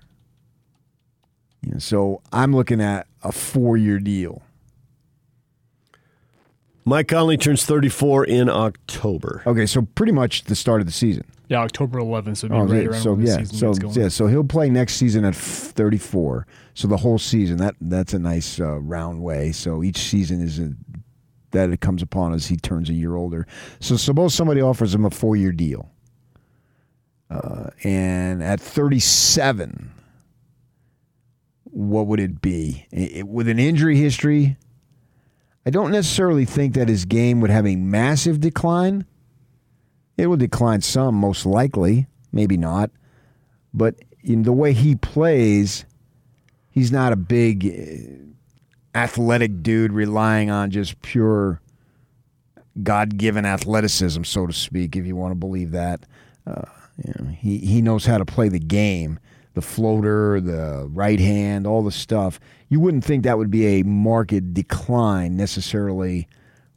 You 1.62 1.73
know, 1.73 1.78
so 1.78 2.21
I'm 2.32 2.54
looking 2.54 2.80
at 2.80 3.06
a 3.23 3.32
four-year 3.32 3.99
deal. 3.99 4.42
Mike 6.85 7.06
Conley 7.09 7.37
turns 7.37 7.64
34 7.64 8.25
in 8.25 8.49
October. 8.49 9.42
Okay, 9.47 9.66
so 9.66 9.82
pretty 9.94 10.11
much 10.12 10.44
the 10.44 10.56
start 10.56 10.80
of 10.80 10.87
the 10.87 10.92
season. 10.92 11.25
Yeah, 11.49 11.61
October 11.61 12.00
11th, 12.00 12.38
so 12.38 12.47
it'd 12.47 12.50
be 12.50 12.56
Oh, 12.56 12.64
right 12.64 12.90
yeah, 12.90 12.99
so 13.00 13.12
when 13.12 13.25
the 13.25 13.30
yeah, 13.30 13.37
season 13.38 13.56
so 13.56 13.75
going. 13.75 13.94
yeah, 13.94 14.09
so 14.09 14.26
he'll 14.26 14.42
play 14.42 14.68
next 14.68 14.94
season 14.94 15.25
at 15.25 15.35
34. 15.37 16.47
So 16.75 16.88
the 16.88 16.97
whole 16.97 17.18
season 17.18 17.59
that 17.59 17.76
that's 17.80 18.14
a 18.14 18.18
nice 18.18 18.59
uh, 18.59 18.80
round 18.80 19.23
way. 19.23 19.52
So 19.52 19.85
each 19.85 19.99
season 19.99 20.40
is 20.40 20.59
a, 20.59 20.73
that 21.52 21.71
it 21.71 21.80
comes 21.80 22.02
upon 22.02 22.32
as 22.32 22.47
he 22.47 22.56
turns 22.56 22.88
a 22.88 22.94
year 22.94 23.14
older. 23.14 23.47
So 23.78 23.97
suppose 23.97 24.35
somebody 24.35 24.61
offers 24.62 24.92
him 24.94 25.04
a 25.04 25.11
four 25.11 25.37
year 25.37 25.52
deal, 25.52 25.91
uh, 27.32 27.70
and 27.84 28.42
at 28.42 28.60
37, 28.60 29.90
what 31.64 32.06
would 32.06 32.20
it 32.20 32.40
be 32.42 32.86
I- 32.92 33.20
I- 33.20 33.22
with 33.22 33.48
an 33.48 33.58
injury 33.58 33.96
history? 33.96 34.56
I 35.64 35.70
don't 35.70 35.92
necessarily 35.92 36.44
think 36.44 36.74
that 36.74 36.88
his 36.88 37.04
game 37.04 37.40
would 37.40 37.50
have 37.50 37.66
a 37.66 37.76
massive 37.76 38.40
decline. 38.40 39.06
It 40.16 40.26
will 40.26 40.36
decline 40.36 40.80
some, 40.82 41.14
most 41.14 41.46
likely. 41.46 42.06
Maybe 42.32 42.56
not. 42.56 42.90
But 43.72 43.96
in 44.22 44.42
the 44.42 44.52
way 44.52 44.72
he 44.72 44.94
plays, 44.96 45.84
he's 46.70 46.90
not 46.92 47.12
a 47.12 47.16
big 47.16 47.64
uh, 47.66 48.98
athletic 48.98 49.62
dude 49.62 49.92
relying 49.92 50.50
on 50.50 50.70
just 50.70 51.00
pure 51.00 51.60
God 52.82 53.16
given 53.16 53.44
athleticism, 53.46 54.24
so 54.24 54.46
to 54.46 54.52
speak, 54.52 54.96
if 54.96 55.06
you 55.06 55.14
want 55.16 55.30
to 55.32 55.36
believe 55.36 55.70
that. 55.72 56.04
Uh, 56.46 56.62
he, 57.38 57.59
he 57.59 57.82
knows 57.82 58.06
how 58.06 58.18
to 58.18 58.25
play 58.25 58.49
the 58.49 58.59
game 58.59 59.18
the 59.54 59.62
floater, 59.62 60.40
the 60.40 60.88
right 60.90 61.21
hand, 61.21 61.66
all 61.66 61.82
the 61.82 61.92
stuff. 61.92 62.40
You 62.68 62.80
wouldn't 62.80 63.04
think 63.04 63.25
that 63.25 63.37
would 63.37 63.50
be 63.50 63.80
a 63.80 63.82
market 63.82 64.54
decline 64.54 65.37
necessarily 65.37 66.26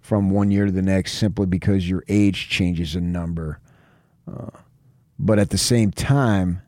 from 0.02 0.30
one 0.30 0.52
year 0.52 0.66
to 0.66 0.72
the 0.72 0.82
next 0.82 1.14
simply 1.14 1.46
because 1.46 1.90
your 1.90 2.04
age 2.10 2.50
changes 2.50 2.96
a 2.96 3.02
number. 3.02 3.60
Uh, 4.28 4.50
But 5.18 5.40
at 5.40 5.52
the 5.52 5.58
same 5.58 5.92
time, 5.92 6.62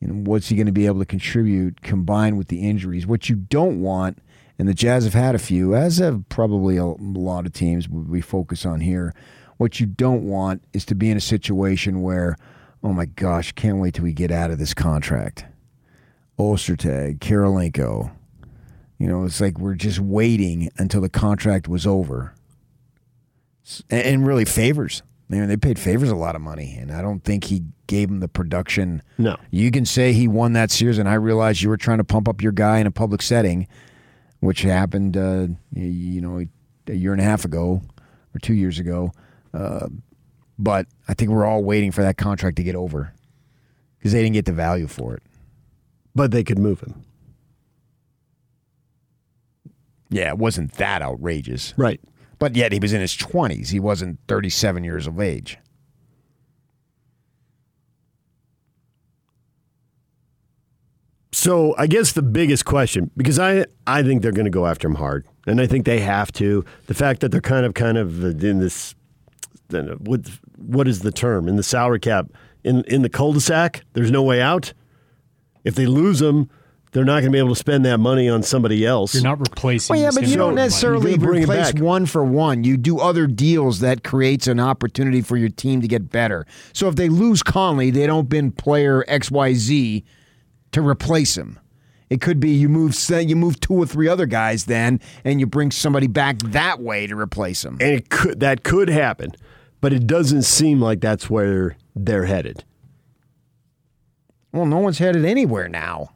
you 0.00 0.08
know, 0.08 0.14
what's 0.30 0.48
he 0.48 0.56
going 0.56 0.66
to 0.66 0.72
be 0.72 0.86
able 0.86 0.98
to 0.98 1.06
contribute 1.06 1.82
combined 1.82 2.36
with 2.36 2.48
the 2.48 2.68
injuries? 2.68 3.06
What 3.06 3.28
you 3.28 3.36
don't 3.36 3.80
want, 3.80 4.18
and 4.58 4.68
the 4.68 4.74
Jazz 4.74 5.04
have 5.04 5.14
had 5.14 5.34
a 5.34 5.38
few, 5.38 5.74
as 5.76 5.98
have 5.98 6.28
probably 6.28 6.76
a 6.76 6.84
lot 6.84 7.46
of 7.46 7.52
teams 7.52 7.88
we 7.88 8.20
focus 8.20 8.66
on 8.66 8.80
here. 8.80 9.14
What 9.58 9.80
you 9.80 9.86
don't 9.86 10.22
want 10.22 10.62
is 10.72 10.84
to 10.86 10.94
be 10.94 11.10
in 11.10 11.16
a 11.16 11.20
situation 11.20 12.00
where, 12.00 12.36
oh 12.82 12.92
my 12.92 13.04
gosh, 13.04 13.52
can't 13.52 13.78
wait 13.78 13.94
till 13.94 14.04
we 14.04 14.12
get 14.12 14.30
out 14.30 14.50
of 14.50 14.58
this 14.58 14.72
contract. 14.72 15.44
Ostertag, 16.38 17.18
Kirilenko. 17.18 18.12
You 18.98 19.06
know, 19.06 19.24
it's 19.24 19.40
like 19.40 19.58
we're 19.58 19.74
just 19.74 19.98
waiting 19.98 20.70
until 20.78 21.00
the 21.00 21.08
contract 21.08 21.68
was 21.68 21.86
over. 21.86 22.34
And 23.90 24.26
really 24.26 24.44
Favors. 24.44 25.02
I 25.30 25.34
mean, 25.34 25.48
they 25.48 25.56
paid 25.56 25.78
Favors 25.78 26.08
a 26.08 26.16
lot 26.16 26.34
of 26.34 26.40
money, 26.40 26.76
and 26.80 26.90
I 26.90 27.02
don't 27.02 27.22
think 27.22 27.44
he 27.44 27.64
gave 27.86 28.08
him 28.08 28.20
the 28.20 28.28
production. 28.28 29.02
No. 29.18 29.36
You 29.50 29.70
can 29.70 29.84
say 29.84 30.12
he 30.12 30.26
won 30.26 30.54
that 30.54 30.70
series, 30.70 30.98
and 30.98 31.08
I 31.08 31.14
realize 31.14 31.62
you 31.62 31.68
were 31.68 31.76
trying 31.76 31.98
to 31.98 32.04
pump 32.04 32.28
up 32.28 32.40
your 32.42 32.52
guy 32.52 32.78
in 32.78 32.86
a 32.86 32.90
public 32.90 33.20
setting, 33.20 33.68
which 34.40 34.62
happened, 34.62 35.16
uh, 35.16 35.48
you 35.74 36.20
know, 36.20 36.46
a 36.86 36.92
year 36.94 37.12
and 37.12 37.20
a 37.20 37.24
half 37.24 37.44
ago 37.44 37.82
or 38.34 38.38
two 38.40 38.54
years 38.54 38.78
ago. 38.78 39.12
Uh, 39.52 39.88
but 40.58 40.86
I 41.06 41.14
think 41.14 41.30
we're 41.30 41.46
all 41.46 41.62
waiting 41.62 41.92
for 41.92 42.02
that 42.02 42.16
contract 42.16 42.56
to 42.56 42.62
get 42.62 42.74
over 42.74 43.12
because 43.98 44.12
they 44.12 44.22
didn't 44.22 44.34
get 44.34 44.44
the 44.44 44.52
value 44.52 44.86
for 44.86 45.14
it. 45.14 45.22
But 46.14 46.30
they 46.30 46.42
could 46.42 46.58
move 46.58 46.80
him. 46.80 47.04
Yeah, 50.10 50.28
it 50.28 50.38
wasn't 50.38 50.72
that 50.74 51.02
outrageous. 51.02 51.74
Right. 51.76 52.00
But 52.38 52.56
yet 52.56 52.72
he 52.72 52.78
was 52.78 52.92
in 52.92 53.00
his 53.00 53.16
20s. 53.16 53.70
He 53.70 53.80
wasn't 53.80 54.18
37 54.26 54.84
years 54.84 55.06
of 55.06 55.20
age. 55.20 55.58
So 61.32 61.74
I 61.78 61.86
guess 61.86 62.12
the 62.12 62.22
biggest 62.22 62.64
question, 62.64 63.12
because 63.16 63.38
I 63.38 63.66
I 63.86 64.02
think 64.02 64.22
they're 64.22 64.32
going 64.32 64.46
to 64.46 64.50
go 64.50 64.66
after 64.66 64.88
him 64.88 64.96
hard, 64.96 65.24
and 65.46 65.60
I 65.60 65.68
think 65.68 65.84
they 65.84 66.00
have 66.00 66.32
to. 66.32 66.64
The 66.86 66.94
fact 66.94 67.20
that 67.20 67.30
they're 67.30 67.40
kind 67.40 67.64
of 67.64 67.74
kind 67.74 67.96
of 67.96 68.24
in 68.42 68.58
this, 68.58 68.96
what 69.70 70.28
what 70.56 70.88
is 70.88 71.00
the 71.00 71.12
term 71.12 71.48
in 71.48 71.56
the 71.56 71.62
salary 71.62 72.00
cap 72.00 72.26
in 72.64 72.84
in 72.84 73.02
the 73.02 73.08
cul-de-sac? 73.08 73.84
There's 73.92 74.10
no 74.10 74.22
way 74.22 74.40
out. 74.40 74.72
If 75.64 75.74
they 75.74 75.86
lose 75.86 76.22
him, 76.22 76.48
they're 76.92 77.04
not 77.04 77.20
going 77.20 77.24
to 77.26 77.30
be 77.30 77.38
able 77.38 77.50
to 77.50 77.56
spend 77.56 77.84
that 77.84 77.98
money 77.98 78.28
on 78.28 78.42
somebody 78.42 78.86
else. 78.86 79.14
You're 79.14 79.22
not 79.22 79.40
replacing. 79.40 79.94
Well, 79.94 80.02
yeah, 80.02 80.10
but 80.14 80.26
you 80.26 80.36
don't 80.36 80.54
necessarily 80.54 81.18
bring 81.18 81.42
replace 81.42 81.74
one 81.74 82.06
for 82.06 82.24
one. 82.24 82.64
You 82.64 82.76
do 82.76 82.98
other 82.98 83.26
deals 83.26 83.80
that 83.80 84.04
creates 84.04 84.46
an 84.46 84.58
opportunity 84.58 85.20
for 85.20 85.36
your 85.36 85.50
team 85.50 85.80
to 85.82 85.88
get 85.88 86.10
better. 86.10 86.46
So 86.72 86.88
if 86.88 86.96
they 86.96 87.08
lose 87.08 87.42
Conley, 87.42 87.90
they 87.90 88.06
don't 88.06 88.28
bin 88.28 88.52
player 88.52 89.04
X 89.06 89.30
Y 89.30 89.54
Z 89.54 90.04
to 90.72 90.80
replace 90.82 91.36
him. 91.36 91.58
It 92.10 92.22
could 92.22 92.40
be 92.40 92.50
you 92.50 92.70
move 92.70 92.96
you 93.10 93.36
move 93.36 93.60
two 93.60 93.74
or 93.74 93.84
three 93.84 94.08
other 94.08 94.24
guys 94.24 94.64
then, 94.64 95.00
and 95.24 95.40
you 95.40 95.46
bring 95.46 95.70
somebody 95.70 96.06
back 96.06 96.38
that 96.38 96.80
way 96.80 97.06
to 97.06 97.18
replace 97.18 97.64
him. 97.64 97.76
and 97.80 97.92
it 97.92 98.08
could 98.08 98.40
that 98.40 98.64
could 98.64 98.88
happen, 98.88 99.32
but 99.80 99.92
it 99.92 100.06
doesn't 100.06 100.42
seem 100.42 100.80
like 100.80 101.00
that's 101.00 101.28
where 101.30 101.76
they're 101.94 102.26
headed. 102.26 102.64
Well, 104.52 104.66
no 104.66 104.78
one's 104.78 104.98
headed 104.98 105.24
anywhere 105.24 105.68
now. 105.68 106.10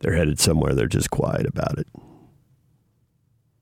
They're 0.00 0.14
headed 0.14 0.38
somewhere. 0.40 0.74
They're 0.74 0.86
just 0.86 1.10
quiet 1.10 1.46
about 1.46 1.78
it. 1.78 1.86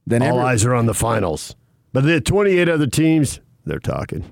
Then 0.05 0.21
All 0.21 0.39
every- 0.39 0.41
eyes 0.41 0.65
are 0.65 0.73
on 0.73 0.85
the 0.85 0.93
finals. 0.93 1.55
But 1.91 2.03
the 2.05 2.19
28 2.19 2.67
other 2.69 2.87
teams, 2.87 3.39
they're 3.65 3.79
talking. 3.79 4.25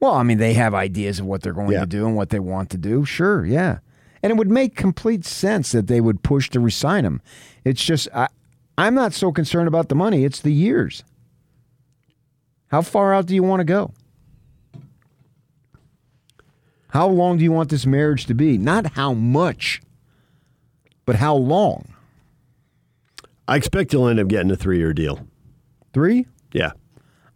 Well, 0.00 0.14
I 0.14 0.22
mean, 0.22 0.38
they 0.38 0.54
have 0.54 0.74
ideas 0.74 1.20
of 1.20 1.26
what 1.26 1.42
they're 1.42 1.52
going 1.52 1.72
Yeah. 1.72 1.80
to 1.80 1.86
do 1.86 2.06
and 2.06 2.16
what 2.16 2.30
they 2.30 2.40
want 2.40 2.70
to 2.70 2.78
do. 2.78 3.04
Sure, 3.04 3.44
yeah. 3.44 3.78
And 4.22 4.30
it 4.30 4.36
would 4.36 4.50
make 4.50 4.74
complete 4.76 5.24
sense 5.24 5.72
that 5.72 5.86
they 5.86 6.00
would 6.00 6.22
push 6.22 6.50
to 6.50 6.60
resign 6.60 7.04
him. 7.04 7.22
It's 7.64 7.82
just, 7.84 8.08
I, 8.14 8.28
I'm 8.76 8.94
not 8.94 9.12
so 9.12 9.30
concerned 9.30 9.68
about 9.68 9.88
the 9.88 9.94
money, 9.94 10.24
it's 10.24 10.40
the 10.40 10.52
years. 10.52 11.04
How 12.70 12.82
far 12.82 13.12
out 13.12 13.26
do 13.26 13.34
you 13.34 13.42
want 13.42 13.60
to 13.60 13.64
go? 13.64 13.92
How 16.88 17.06
long 17.08 17.38
do 17.38 17.44
you 17.44 17.52
want 17.52 17.70
this 17.70 17.86
marriage 17.86 18.26
to 18.26 18.34
be? 18.34 18.58
Not 18.58 18.92
how 18.92 19.12
much, 19.12 19.80
but 21.04 21.16
how 21.16 21.34
long? 21.34 21.94
I 23.46 23.56
expect 23.56 23.92
you'll 23.92 24.08
end 24.08 24.20
up 24.20 24.28
getting 24.28 24.50
a 24.50 24.56
three 24.56 24.78
year 24.78 24.92
deal. 24.92 25.26
Three? 25.92 26.26
Yeah. 26.52 26.72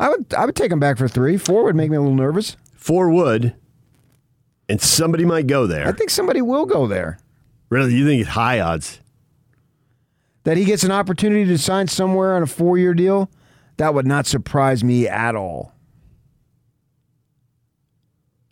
I 0.01 0.09
would, 0.09 0.33
I 0.35 0.45
would 0.45 0.57
take 0.57 0.73
him 0.73 0.81
back 0.81 0.99
for 0.99 1.09
three. 1.09 1.37
Four 1.37 1.65
would 1.65 1.77
make 1.77 1.91
me 1.91 1.97
a 1.97 2.01
little 2.01 2.17
nervous. 2.17 2.57
Four 2.75 3.11
would, 3.11 3.55
and 4.69 4.81
somebody 4.81 5.25
might 5.25 5.47
go 5.47 5.67
there. 5.67 5.87
I 5.89 5.93
think 5.93 6.11
somebody 6.11 6.43
will 6.43 6.67
go 6.67 6.87
there. 6.87 7.19
really, 7.71 7.95
you 7.95 8.07
think 8.07 8.21
it's 8.21 8.31
high 8.31 8.61
odds? 8.61 9.01
that 10.45 10.57
he 10.57 10.65
gets 10.65 10.85
an 10.85 10.91
opportunity 10.91 11.45
to 11.47 11.59
sign 11.59 11.89
somewhere 11.89 12.37
on 12.37 12.43
a 12.43 12.47
four 12.47 12.79
year 12.79 12.95
deal, 12.95 13.29
that 13.77 13.95
would 13.95 14.07
not 14.07 14.27
surprise 14.27 14.85
me 14.85 15.09
at 15.09 15.35
all. 15.35 15.73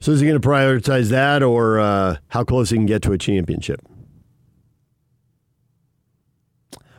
So 0.01 0.11
is 0.11 0.21
he 0.21 0.27
going 0.27 0.41
to 0.41 0.49
prioritize 0.49 1.11
that 1.11 1.45
or 1.45 1.79
uh, 1.79 2.17
how 2.29 2.43
close 2.43 2.71
he 2.71 2.77
can 2.77 2.87
get 2.87 3.03
to 3.03 3.13
a 3.13 3.19
championship? 3.19 3.81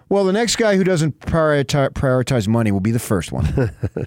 Well, 0.07 0.23
the 0.23 0.31
next 0.31 0.55
guy 0.55 0.77
who 0.77 0.83
doesn't 0.83 1.19
prioritize, 1.19 1.89
prioritize 1.89 2.47
money 2.47 2.71
will 2.71 2.79
be 2.79 2.91
the 2.91 2.99
first 2.99 3.31
one. 3.31 3.45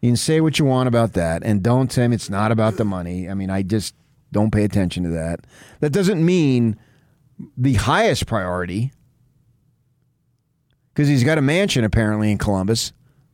you 0.00 0.08
can 0.08 0.16
say 0.16 0.40
what 0.40 0.58
you 0.58 0.64
want 0.64 0.88
about 0.88 1.12
that, 1.12 1.42
and 1.44 1.62
don't 1.62 1.90
tell 1.90 2.04
him 2.04 2.12
it's 2.12 2.30
not 2.30 2.50
about 2.50 2.76
the 2.76 2.84
money. 2.84 3.28
I 3.28 3.34
mean, 3.34 3.50
I 3.50 3.62
just 3.62 3.94
don't 4.32 4.50
pay 4.50 4.64
attention 4.64 5.04
to 5.04 5.10
that. 5.10 5.40
That 5.80 5.90
doesn't 5.90 6.24
mean 6.24 6.76
the 7.56 7.74
highest 7.74 8.26
priority, 8.26 8.90
because 10.92 11.08
he's 11.08 11.24
got 11.24 11.38
a 11.38 11.42
mansion 11.42 11.84
apparently 11.84 12.32
in 12.32 12.38
Columbus, 12.38 12.92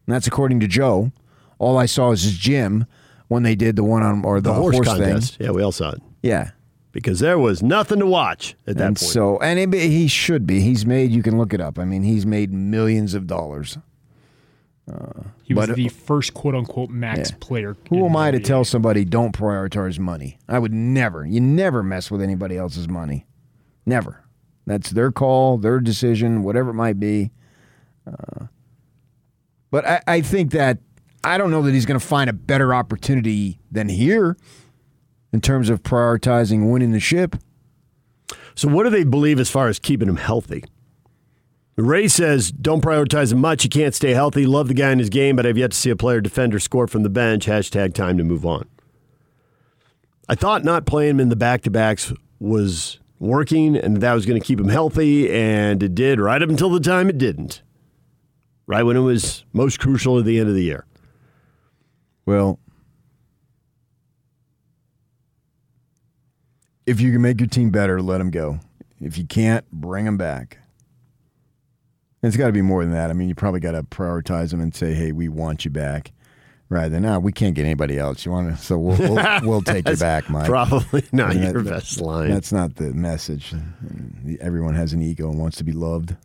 and 0.08 0.14
that's 0.14 0.26
according 0.26 0.58
to 0.60 0.66
Joe. 0.66 1.12
All 1.58 1.76
I 1.76 1.84
saw 1.84 2.08
was 2.08 2.22
his 2.22 2.38
gym 2.38 2.86
when 3.28 3.42
they 3.42 3.54
did 3.54 3.76
the 3.76 3.84
one 3.84 4.02
on 4.02 4.24
or 4.24 4.40
the, 4.40 4.50
The 4.52 4.58
horse, 4.58 4.76
thing. 4.76 4.84
contest. 4.84 5.36
Yeah, 5.38 5.50
we 5.50 5.62
all 5.62 5.70
saw 5.70 5.90
it. 5.90 6.00
Yeah, 6.22 6.52
Because 6.92 7.20
there 7.20 7.38
was 7.38 7.62
nothing 7.62 7.98
to 7.98 8.06
watch 8.06 8.56
at 8.66 8.78
that 8.78 8.86
and 8.86 8.96
point. 8.96 9.10
so 9.10 9.38
and 9.40 9.58
it, 9.58 9.78
he 9.78 10.08
should 10.08 10.46
be. 10.46 10.60
He's 10.62 10.86
made. 10.86 11.10
You 11.12 11.22
can 11.22 11.36
look 11.36 11.52
it 11.52 11.60
up. 11.60 11.78
I 11.78 11.84
mean, 11.84 12.04
he's 12.04 12.24
made 12.24 12.52
millions 12.54 13.12
of 13.12 13.26
dollars. 13.26 13.76
He 15.44 15.52
was 15.52 15.66
But- 15.68 15.76
the 15.76 15.88
first 15.88 16.32
quote 16.32 16.54
unquote 16.54 16.88
max 16.88 17.30
Yeah. 17.30 17.36
player. 17.40 17.76
Who 17.90 18.06
am 18.06 18.16
I 18.16 18.30
to 18.30 18.40
tell 18.40 18.64
somebody 18.64 19.04
don't 19.04 19.36
prioritize 19.36 19.98
money? 19.98 20.38
I 20.48 20.58
would 20.58 20.72
never. 20.72 21.26
You 21.26 21.40
never 21.42 21.82
mess 21.82 22.10
with 22.10 22.22
anybody 22.22 22.56
else's 22.56 22.88
money. 22.88 23.26
Never. 23.84 24.22
That's 24.66 24.90
their 24.90 25.12
call, 25.12 25.58
their 25.58 25.80
decision, 25.80 26.42
whatever 26.42 26.70
it 26.70 26.74
might 26.74 26.98
be. 26.98 27.32
Uh, 28.06 28.46
but 29.70 29.86
I, 29.86 30.02
I 30.06 30.20
think 30.20 30.52
that 30.52 30.78
I 31.24 31.38
don't 31.38 31.50
know 31.50 31.62
that 31.62 31.74
he's 31.74 31.86
going 31.86 31.98
to 31.98 32.06
find 32.06 32.30
a 32.30 32.32
better 32.32 32.74
opportunity 32.74 33.58
than 33.70 33.88
here 33.88 34.36
in 35.32 35.40
terms 35.40 35.68
of 35.68 35.82
prioritizing 35.82 36.70
winning 36.70 36.92
the 36.92 37.00
ship. 37.00 37.36
So, 38.54 38.68
what 38.68 38.84
do 38.84 38.90
they 38.90 39.04
believe 39.04 39.38
as 39.38 39.50
far 39.50 39.68
as 39.68 39.78
keeping 39.78 40.08
him 40.08 40.16
healthy? 40.16 40.64
Ray 41.76 42.08
says, 42.08 42.50
don't 42.50 42.82
prioritize 42.82 43.32
him 43.32 43.40
much. 43.40 43.62
He 43.62 43.68
can't 43.68 43.94
stay 43.94 44.12
healthy. 44.12 44.46
Love 44.46 44.66
the 44.66 44.74
guy 44.74 44.90
in 44.90 44.98
his 44.98 45.10
game, 45.10 45.36
but 45.36 45.46
I've 45.46 45.56
yet 45.56 45.70
to 45.70 45.76
see 45.76 45.90
a 45.90 45.96
player 45.96 46.20
defender 46.20 46.58
score 46.58 46.88
from 46.88 47.04
the 47.04 47.08
bench. 47.08 47.46
Hashtag 47.46 47.94
time 47.94 48.18
to 48.18 48.24
move 48.24 48.44
on. 48.44 48.68
I 50.28 50.34
thought 50.34 50.64
not 50.64 50.86
playing 50.86 51.12
him 51.12 51.20
in 51.20 51.28
the 51.28 51.36
back 51.36 51.62
to 51.62 51.70
backs 51.70 52.12
was 52.40 52.98
working 53.20 53.76
and 53.76 53.98
that 53.98 54.12
was 54.12 54.26
going 54.26 54.40
to 54.40 54.44
keep 54.44 54.58
him 54.58 54.68
healthy, 54.68 55.30
and 55.30 55.80
it 55.82 55.94
did 55.94 56.20
right 56.20 56.42
up 56.42 56.48
until 56.48 56.70
the 56.70 56.80
time 56.80 57.08
it 57.08 57.18
didn't. 57.18 57.62
Right 58.68 58.82
when 58.82 58.98
it 58.98 59.00
was 59.00 59.44
most 59.54 59.80
crucial 59.80 60.18
at 60.18 60.26
the 60.26 60.38
end 60.38 60.50
of 60.50 60.54
the 60.54 60.62
year. 60.62 60.84
Well, 62.26 62.60
if 66.86 67.00
you 67.00 67.10
can 67.10 67.22
make 67.22 67.40
your 67.40 67.48
team 67.48 67.70
better, 67.70 68.02
let 68.02 68.18
them 68.18 68.30
go. 68.30 68.60
If 69.00 69.16
you 69.16 69.26
can't, 69.26 69.64
bring 69.72 70.04
them 70.04 70.18
back. 70.18 70.58
It's 72.22 72.36
got 72.36 72.48
to 72.48 72.52
be 72.52 72.60
more 72.60 72.84
than 72.84 72.92
that. 72.92 73.08
I 73.08 73.14
mean, 73.14 73.28
you 73.30 73.34
probably 73.34 73.60
got 73.60 73.72
to 73.72 73.84
prioritize 73.84 74.50
them 74.50 74.60
and 74.60 74.74
say, 74.74 74.92
"Hey, 74.92 75.12
we 75.12 75.28
want 75.28 75.64
you 75.64 75.70
back." 75.70 76.12
Rather 76.68 76.90
than, 76.90 77.04
"No, 77.04 77.18
we 77.18 77.32
can't 77.32 77.54
get 77.54 77.64
anybody 77.64 77.96
else." 77.98 78.26
You 78.26 78.32
want 78.32 78.54
to, 78.54 78.62
so 78.62 78.76
we'll 78.76 78.98
we'll, 78.98 79.40
we'll 79.44 79.62
take 79.62 79.88
you 79.88 79.96
back, 79.96 80.28
Mike. 80.28 80.44
Probably 80.46 81.04
not 81.10 81.34
your 81.36 81.62
that- 81.62 81.70
best 81.70 82.02
line. 82.02 82.28
That's 82.28 82.52
not 82.52 82.74
the 82.76 82.92
message. 82.92 83.54
Everyone 84.42 84.74
has 84.74 84.92
an 84.92 85.00
ego 85.00 85.30
and 85.30 85.38
wants 85.38 85.56
to 85.56 85.64
be 85.64 85.72
loved. 85.72 86.16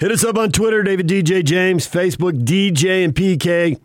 Hit 0.00 0.12
us 0.12 0.24
up 0.24 0.38
on 0.38 0.50
Twitter, 0.50 0.82
David 0.82 1.06
DJ 1.06 1.44
James, 1.44 1.86
Facebook, 1.86 2.42
DJ 2.42 3.04
and 3.04 3.14
PK. 3.14 3.78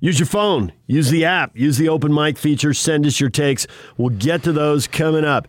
Use 0.00 0.18
your 0.18 0.26
phone, 0.26 0.72
use 0.88 1.10
the 1.10 1.24
app, 1.24 1.56
use 1.56 1.78
the 1.78 1.88
open 1.88 2.12
mic 2.12 2.36
feature, 2.36 2.74
send 2.74 3.06
us 3.06 3.20
your 3.20 3.30
takes. 3.30 3.68
We'll 3.96 4.08
get 4.08 4.42
to 4.42 4.52
those 4.52 4.88
coming 4.88 5.24
up. 5.24 5.46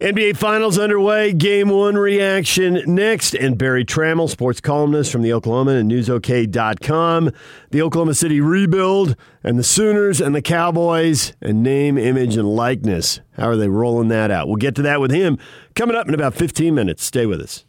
NBA 0.00 0.36
Finals 0.38 0.76
underway. 0.76 1.32
Game 1.32 1.68
one 1.68 1.94
reaction 1.94 2.82
next. 2.92 3.36
And 3.36 3.56
Berry 3.56 3.84
Tramel, 3.84 4.28
sports 4.28 4.60
columnist 4.60 5.12
from 5.12 5.22
the 5.22 5.32
Oklahoma 5.32 5.76
and 5.76 5.88
NewsOK.com. 5.88 7.30
The 7.70 7.80
Oklahoma 7.80 8.14
City 8.14 8.40
rebuild 8.40 9.14
and 9.44 9.56
the 9.56 9.62
Sooners 9.62 10.20
and 10.20 10.34
the 10.34 10.42
Cowboys 10.42 11.32
and 11.40 11.62
name, 11.62 11.96
image, 11.96 12.36
and 12.36 12.48
likeness. 12.48 13.20
How 13.36 13.50
are 13.50 13.56
they 13.56 13.68
rolling 13.68 14.08
that 14.08 14.32
out? 14.32 14.48
We'll 14.48 14.56
get 14.56 14.74
to 14.74 14.82
that 14.82 15.00
with 15.00 15.12
him 15.12 15.38
coming 15.76 15.94
up 15.94 16.08
in 16.08 16.14
about 16.14 16.34
15 16.34 16.74
minutes. 16.74 17.04
Stay 17.04 17.24
with 17.24 17.40
us. 17.40 17.64